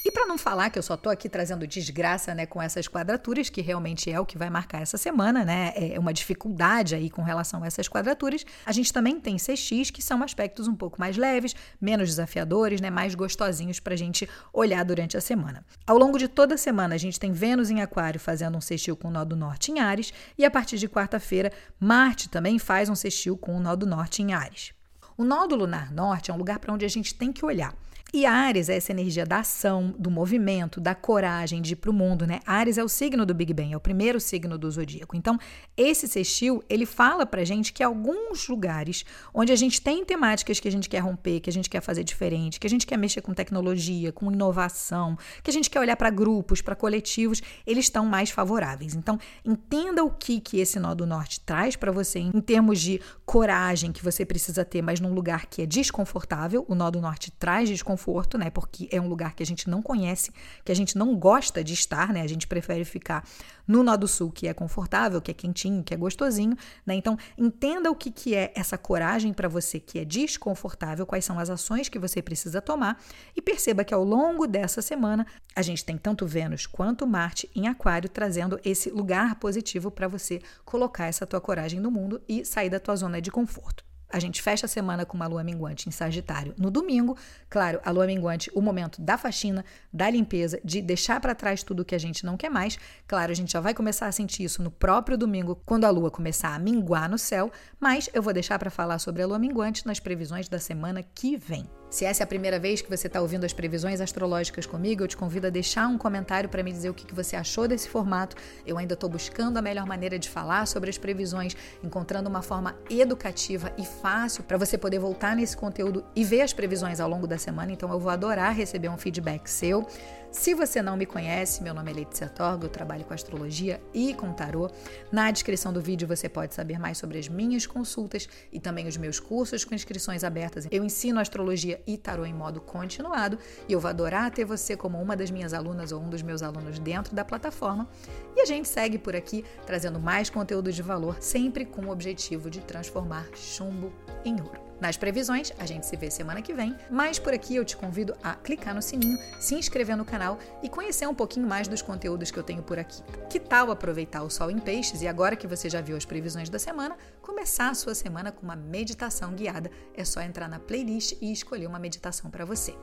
E 0.02 0.10
para 0.10 0.26
não 0.26 0.38
falar 0.38 0.70
que 0.70 0.78
eu 0.78 0.82
só 0.82 0.94
estou 0.94 1.12
aqui 1.12 1.28
trazendo 1.28 1.66
desgraça, 1.66 2.34
né, 2.34 2.46
com 2.46 2.60
essas 2.60 2.88
quadraturas, 2.88 3.50
que 3.50 3.60
realmente 3.60 4.10
é 4.10 4.18
o 4.18 4.24
que 4.24 4.38
vai 4.38 4.48
marcar 4.48 4.80
essa 4.80 4.96
semana, 4.96 5.44
né? 5.44 5.74
É 5.76 5.98
uma 5.98 6.12
dificuldade 6.12 6.94
aí 6.94 7.10
com 7.10 7.22
relação 7.22 7.62
a 7.62 7.66
essas 7.66 7.86
quadraturas. 7.86 8.46
A 8.64 8.72
gente 8.72 8.92
também 8.94 9.20
tem 9.20 9.36
CX, 9.36 9.90
que 9.90 10.02
são 10.02 10.22
aspectos 10.22 10.66
um 10.66 10.74
pouco 10.74 10.98
mais 10.98 11.18
leves, 11.18 11.54
menos 11.78 12.08
desafiadores, 12.08 12.80
né, 12.80 12.88
mais 12.88 13.14
gostosinhos 13.14 13.78
para 13.78 13.92
a 13.92 13.96
gente 13.96 14.26
olhar 14.54 14.82
durante 14.84 15.18
a 15.18 15.20
semana. 15.20 15.64
Ao 15.86 15.98
longo 15.98 16.18
de 16.18 16.28
toda 16.28 16.54
a 16.54 16.58
semana, 16.58 16.94
a 16.94 16.98
gente 16.98 17.20
tem 17.20 17.32
Vênus 17.32 17.68
em 17.68 17.82
Aquário 17.82 18.18
fazendo 18.18 18.56
um 18.56 18.60
sextil 18.60 18.96
com 18.96 19.08
o 19.08 19.10
nó 19.10 19.24
do 19.24 19.36
norte 19.36 19.70
em 19.70 19.80
Ares, 19.80 20.14
e 20.38 20.46
a 20.46 20.50
partir 20.50 20.78
de 20.78 20.88
quarta-feira, 20.88 21.52
Marte 21.78 22.30
também 22.30 22.58
faz 22.58 22.88
um 22.88 22.94
sextil 22.94 23.36
com 23.36 23.54
o 23.54 23.60
nó 23.60 23.76
do 23.76 23.86
norte 23.86 24.22
em 24.22 24.32
Ares. 24.32 24.72
O 25.18 25.24
nó 25.24 25.46
do 25.46 25.56
lunar 25.56 25.92
norte 25.92 26.30
é 26.30 26.34
um 26.34 26.38
lugar 26.38 26.58
para 26.58 26.72
onde 26.72 26.86
a 26.86 26.88
gente 26.88 27.14
tem 27.14 27.30
que 27.30 27.44
olhar. 27.44 27.74
E 28.12 28.26
Ares 28.26 28.68
é 28.68 28.76
essa 28.76 28.90
energia 28.90 29.24
da 29.24 29.38
ação, 29.38 29.94
do 29.96 30.10
movimento, 30.10 30.80
da 30.80 30.96
coragem 30.96 31.62
de 31.62 31.74
ir 31.74 31.76
para 31.76 31.92
o 31.92 31.94
mundo, 31.94 32.26
né? 32.26 32.40
Ares 32.44 32.76
é 32.76 32.82
o 32.82 32.88
signo 32.88 33.24
do 33.24 33.32
Big 33.32 33.54
Bang, 33.54 33.72
é 33.72 33.76
o 33.76 33.80
primeiro 33.80 34.18
signo 34.18 34.58
do 34.58 34.68
zodíaco. 34.68 35.16
Então, 35.16 35.38
esse 35.76 36.08
sextil, 36.08 36.60
ele 36.68 36.84
fala 36.84 37.24
pra 37.24 37.44
gente 37.44 37.72
que 37.72 37.84
alguns 37.84 38.48
lugares 38.48 39.04
onde 39.32 39.52
a 39.52 39.56
gente 39.56 39.80
tem 39.80 40.04
temáticas 40.04 40.58
que 40.58 40.66
a 40.66 40.72
gente 40.72 40.88
quer 40.88 40.98
romper, 40.98 41.38
que 41.38 41.48
a 41.48 41.52
gente 41.52 41.70
quer 41.70 41.80
fazer 41.80 42.02
diferente, 42.02 42.58
que 42.58 42.66
a 42.66 42.70
gente 42.70 42.84
quer 42.84 42.96
mexer 42.96 43.20
com 43.20 43.32
tecnologia, 43.32 44.10
com 44.10 44.32
inovação, 44.32 45.16
que 45.40 45.50
a 45.50 45.52
gente 45.52 45.70
quer 45.70 45.78
olhar 45.78 45.94
para 45.94 46.10
grupos, 46.10 46.60
para 46.60 46.74
coletivos, 46.74 47.40
eles 47.64 47.84
estão 47.84 48.04
mais 48.06 48.28
favoráveis. 48.28 48.96
Então, 48.96 49.20
entenda 49.44 50.02
o 50.02 50.10
que 50.10 50.40
que 50.40 50.58
esse 50.58 50.80
nó 50.80 50.96
do 50.96 51.06
norte 51.06 51.38
traz 51.38 51.76
para 51.76 51.92
você 51.92 52.18
em 52.18 52.40
termos 52.40 52.80
de 52.80 53.00
coragem 53.24 53.92
que 53.92 54.02
você 54.02 54.24
precisa 54.24 54.64
ter, 54.64 54.82
mas 54.82 54.98
num 54.98 55.14
lugar 55.14 55.46
que 55.46 55.62
é 55.62 55.66
desconfortável. 55.66 56.66
O 56.66 56.74
nó 56.74 56.90
do 56.90 57.00
norte 57.00 57.30
traz 57.30 57.68
desconforto 57.68 57.99
conforto, 58.00 58.38
né? 58.38 58.48
Porque 58.50 58.88
é 58.90 59.00
um 59.00 59.08
lugar 59.08 59.34
que 59.34 59.42
a 59.42 59.46
gente 59.46 59.68
não 59.68 59.82
conhece, 59.82 60.32
que 60.64 60.72
a 60.72 60.74
gente 60.74 60.96
não 60.96 61.14
gosta 61.14 61.62
de 61.62 61.74
estar, 61.74 62.12
né? 62.12 62.22
A 62.22 62.26
gente 62.26 62.46
prefere 62.46 62.84
ficar 62.84 63.24
no 63.68 63.82
Nó 63.82 63.96
do 63.96 64.08
Sul, 64.08 64.32
que 64.32 64.48
é 64.48 64.54
confortável, 64.54 65.20
que 65.20 65.30
é 65.30 65.34
quentinho, 65.34 65.84
que 65.84 65.92
é 65.92 65.96
gostosinho, 65.96 66.56
né? 66.86 66.94
Então, 66.94 67.18
entenda 67.36 67.90
o 67.90 67.94
que, 67.94 68.10
que 68.10 68.34
é 68.34 68.52
essa 68.56 68.78
coragem 68.78 69.32
para 69.34 69.48
você 69.48 69.78
que 69.78 69.98
é 69.98 70.04
desconfortável, 70.04 71.04
quais 71.04 71.24
são 71.24 71.38
as 71.38 71.50
ações 71.50 71.88
que 71.88 71.98
você 71.98 72.22
precisa 72.22 72.62
tomar 72.62 72.98
e 73.36 73.42
perceba 73.42 73.84
que 73.84 73.92
ao 73.92 74.02
longo 74.02 74.46
dessa 74.46 74.80
semana 74.80 75.26
a 75.54 75.62
gente 75.62 75.84
tem 75.84 75.98
tanto 75.98 76.26
Vênus 76.26 76.66
quanto 76.66 77.06
Marte 77.06 77.50
em 77.54 77.68
Aquário 77.68 78.08
trazendo 78.08 78.58
esse 78.64 78.90
lugar 78.90 79.34
positivo 79.36 79.90
para 79.90 80.08
você 80.08 80.40
colocar 80.64 81.06
essa 81.06 81.26
tua 81.26 81.40
coragem 81.40 81.80
no 81.80 81.90
mundo 81.90 82.22
e 82.28 82.44
sair 82.44 82.70
da 82.70 82.80
tua 82.80 82.96
zona 82.96 83.20
de 83.20 83.30
conforto. 83.30 83.89
A 84.12 84.18
gente 84.18 84.42
fecha 84.42 84.66
a 84.66 84.68
semana 84.68 85.06
com 85.06 85.16
uma 85.16 85.26
lua 85.26 85.44
minguante 85.44 85.88
em 85.88 85.92
Sagitário. 85.92 86.54
No 86.58 86.70
domingo, 86.70 87.16
claro, 87.48 87.80
a 87.84 87.90
lua 87.90 88.06
minguante, 88.06 88.50
o 88.54 88.60
momento 88.60 89.00
da 89.00 89.16
faxina, 89.16 89.64
da 89.92 90.10
limpeza, 90.10 90.60
de 90.64 90.82
deixar 90.82 91.20
para 91.20 91.34
trás 91.34 91.62
tudo 91.62 91.84
que 91.84 91.94
a 91.94 91.98
gente 91.98 92.26
não 92.26 92.36
quer 92.36 92.50
mais. 92.50 92.78
Claro, 93.06 93.30
a 93.30 93.34
gente 93.34 93.52
já 93.52 93.60
vai 93.60 93.72
começar 93.72 94.06
a 94.06 94.12
sentir 94.12 94.44
isso 94.44 94.62
no 94.62 94.70
próprio 94.70 95.16
domingo, 95.16 95.60
quando 95.64 95.84
a 95.84 95.90
lua 95.90 96.10
começar 96.10 96.54
a 96.54 96.58
minguar 96.58 97.08
no 97.08 97.18
céu, 97.18 97.50
mas 97.78 98.10
eu 98.12 98.22
vou 98.22 98.32
deixar 98.32 98.58
para 98.58 98.70
falar 98.70 98.98
sobre 98.98 99.22
a 99.22 99.26
lua 99.26 99.38
minguante 99.38 99.86
nas 99.86 100.00
previsões 100.00 100.48
da 100.48 100.58
semana 100.58 101.02
que 101.02 101.36
vem. 101.36 101.68
Se 101.90 102.04
essa 102.04 102.22
é 102.22 102.24
a 102.24 102.26
primeira 102.26 102.56
vez 102.56 102.80
que 102.80 102.88
você 102.88 103.08
está 103.08 103.20
ouvindo 103.20 103.44
as 103.44 103.52
previsões 103.52 104.00
astrológicas 104.00 104.64
comigo, 104.64 105.02
eu 105.02 105.08
te 105.08 105.16
convido 105.16 105.48
a 105.48 105.50
deixar 105.50 105.88
um 105.88 105.98
comentário 105.98 106.48
para 106.48 106.62
me 106.62 106.70
dizer 106.70 106.88
o 106.88 106.94
que 106.94 107.12
você 107.12 107.34
achou 107.34 107.66
desse 107.66 107.88
formato. 107.88 108.36
Eu 108.64 108.78
ainda 108.78 108.94
estou 108.94 109.10
buscando 109.10 109.56
a 109.56 109.62
melhor 109.62 109.84
maneira 109.86 110.16
de 110.16 110.28
falar 110.28 110.66
sobre 110.66 110.88
as 110.88 110.96
previsões, 110.96 111.56
encontrando 111.82 112.28
uma 112.28 112.42
forma 112.42 112.76
educativa 112.88 113.72
e 113.76 113.84
fácil 113.84 114.44
para 114.44 114.56
você 114.56 114.78
poder 114.78 115.00
voltar 115.00 115.34
nesse 115.34 115.56
conteúdo 115.56 116.04
e 116.14 116.22
ver 116.22 116.42
as 116.42 116.52
previsões 116.52 117.00
ao 117.00 117.08
longo 117.08 117.26
da 117.26 117.36
semana. 117.36 117.72
Então, 117.72 117.90
eu 117.92 117.98
vou 117.98 118.10
adorar 118.10 118.54
receber 118.54 118.88
um 118.88 118.96
feedback 118.96 119.48
seu. 119.48 119.84
Se 120.30 120.54
você 120.54 120.80
não 120.80 120.96
me 120.96 121.06
conhece, 121.06 121.60
meu 121.60 121.74
nome 121.74 121.90
é 121.90 121.94
Letícia 121.94 122.28
Torga, 122.28 122.64
eu 122.64 122.70
trabalho 122.70 123.04
com 123.04 123.12
astrologia 123.12 123.82
e 123.92 124.14
com 124.14 124.32
tarô. 124.32 124.70
Na 125.10 125.28
descrição 125.28 125.72
do 125.72 125.80
vídeo 125.80 126.06
você 126.06 126.28
pode 126.28 126.54
saber 126.54 126.78
mais 126.78 126.98
sobre 126.98 127.18
as 127.18 127.28
minhas 127.28 127.66
consultas 127.66 128.28
e 128.52 128.60
também 128.60 128.86
os 128.86 128.96
meus 128.96 129.18
cursos 129.18 129.64
com 129.64 129.74
inscrições 129.74 130.22
abertas. 130.22 130.68
Eu 130.70 130.84
ensino 130.84 131.18
astrologia 131.18 131.82
e 131.84 131.98
tarô 131.98 132.24
em 132.24 132.32
modo 132.32 132.60
continuado 132.60 133.40
e 133.68 133.72
eu 133.72 133.80
vou 133.80 133.88
adorar 133.88 134.30
ter 134.30 134.44
você 134.44 134.76
como 134.76 135.02
uma 135.02 135.16
das 135.16 135.32
minhas 135.32 135.52
alunas 135.52 135.90
ou 135.90 136.00
um 136.00 136.08
dos 136.08 136.22
meus 136.22 136.44
alunos 136.44 136.78
dentro 136.78 137.12
da 137.12 137.24
plataforma. 137.24 137.88
E 138.36 138.40
a 138.40 138.44
gente 138.44 138.68
segue 138.68 138.98
por 138.98 139.16
aqui 139.16 139.44
trazendo 139.66 139.98
mais 139.98 140.30
conteúdo 140.30 140.72
de 140.72 140.80
valor, 140.80 141.16
sempre 141.20 141.64
com 141.64 141.86
o 141.86 141.90
objetivo 141.90 142.48
de 142.48 142.60
transformar 142.60 143.26
chumbo 143.34 143.92
em 144.24 144.40
ouro. 144.40 144.70
Nas 144.80 144.96
previsões, 144.96 145.52
a 145.58 145.66
gente 145.66 145.84
se 145.86 145.94
vê 145.94 146.10
semana 146.10 146.40
que 146.40 146.54
vem, 146.54 146.74
mas 146.90 147.18
por 147.18 147.34
aqui 147.34 147.54
eu 147.54 147.64
te 147.66 147.76
convido 147.76 148.16
a 148.22 148.34
clicar 148.34 148.74
no 148.74 148.80
sininho, 148.80 149.18
se 149.38 149.54
inscrever 149.54 149.94
no 149.94 150.06
canal 150.06 150.38
e 150.62 150.70
conhecer 150.70 151.06
um 151.06 151.14
pouquinho 151.14 151.46
mais 151.46 151.68
dos 151.68 151.82
conteúdos 151.82 152.30
que 152.30 152.38
eu 152.38 152.42
tenho 152.42 152.62
por 152.62 152.78
aqui. 152.78 153.02
Que 153.28 153.38
tal 153.38 153.70
aproveitar 153.70 154.22
o 154.22 154.30
sol 154.30 154.50
em 154.50 154.58
peixes 154.58 155.02
e 155.02 155.08
agora 155.08 155.36
que 155.36 155.46
você 155.46 155.68
já 155.68 155.82
viu 155.82 155.98
as 155.98 156.06
previsões 156.06 156.48
da 156.48 156.58
semana, 156.58 156.96
começar 157.20 157.68
a 157.68 157.74
sua 157.74 157.94
semana 157.94 158.32
com 158.32 158.42
uma 158.42 158.56
meditação 158.56 159.34
guiada? 159.34 159.70
É 159.94 160.02
só 160.02 160.22
entrar 160.22 160.48
na 160.48 160.58
playlist 160.58 161.14
e 161.20 161.30
escolher 161.30 161.66
uma 161.66 161.78
meditação 161.78 162.30
para 162.30 162.46
você. 162.46 162.74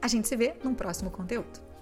A 0.00 0.08
gente 0.08 0.26
se 0.26 0.36
vê 0.36 0.54
num 0.64 0.74
próximo 0.74 1.10
conteúdo. 1.10 1.75